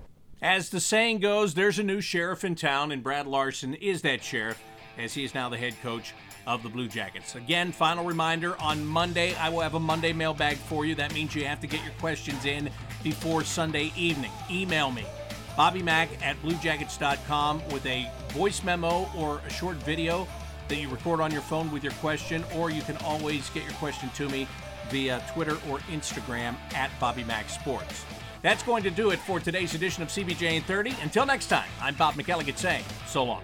As 0.40 0.70
the 0.70 0.80
saying 0.80 1.18
goes, 1.18 1.54
there's 1.54 1.78
a 1.78 1.82
new 1.82 2.00
sheriff 2.00 2.44
in 2.44 2.54
town, 2.54 2.92
and 2.92 3.02
Brad 3.02 3.26
Larsen 3.26 3.74
is 3.74 4.02
that 4.02 4.22
sheriff, 4.22 4.62
as 4.96 5.12
he 5.12 5.24
is 5.24 5.34
now 5.34 5.48
the 5.48 5.58
head 5.58 5.74
coach 5.82 6.14
of 6.46 6.62
the 6.62 6.68
Blue 6.68 6.88
Jackets. 6.88 7.34
Again, 7.34 7.72
final 7.72 8.04
reminder 8.04 8.56
on 8.60 8.86
Monday, 8.86 9.34
I 9.34 9.48
will 9.48 9.60
have 9.60 9.74
a 9.74 9.80
Monday 9.80 10.12
mailbag 10.12 10.56
for 10.56 10.86
you. 10.86 10.94
That 10.94 11.12
means 11.12 11.34
you 11.34 11.44
have 11.44 11.60
to 11.60 11.66
get 11.66 11.82
your 11.82 11.92
questions 11.94 12.44
in 12.44 12.70
before 13.02 13.42
Sunday 13.42 13.92
evening. 13.96 14.30
Email 14.48 14.92
me, 14.92 15.04
Bobby 15.56 15.82
Mack 15.82 16.08
at 16.24 16.40
BlueJackets.com, 16.42 17.62
with 17.70 17.84
a 17.84 18.10
voice 18.32 18.62
memo 18.62 19.08
or 19.16 19.40
a 19.46 19.50
short 19.50 19.76
video 19.76 20.26
that 20.68 20.76
you 20.76 20.88
record 20.88 21.20
on 21.20 21.30
your 21.30 21.42
phone 21.42 21.70
with 21.70 21.82
your 21.82 21.92
question, 21.94 22.44
or 22.54 22.70
you 22.70 22.82
can 22.82 22.96
always 22.98 23.48
get 23.50 23.64
your 23.64 23.72
question 23.74 24.10
to 24.10 24.28
me 24.28 24.46
via 24.90 25.22
Twitter 25.34 25.56
or 25.68 25.78
Instagram 25.90 26.54
at 26.74 26.90
BobbyMac 27.00 27.48
Sports. 27.48 28.04
That's 28.42 28.62
going 28.62 28.82
to 28.84 28.90
do 28.90 29.10
it 29.10 29.18
for 29.18 29.40
today's 29.40 29.74
edition 29.74 30.02
of 30.02 30.08
CBJ 30.08 30.56
in 30.56 30.62
30. 30.62 30.94
Until 31.02 31.26
next 31.26 31.46
time, 31.48 31.68
I'm 31.80 31.94
Bob 31.94 32.14
McElligott 32.14 32.56
saying 32.56 32.84
so 33.06 33.24
long. 33.24 33.42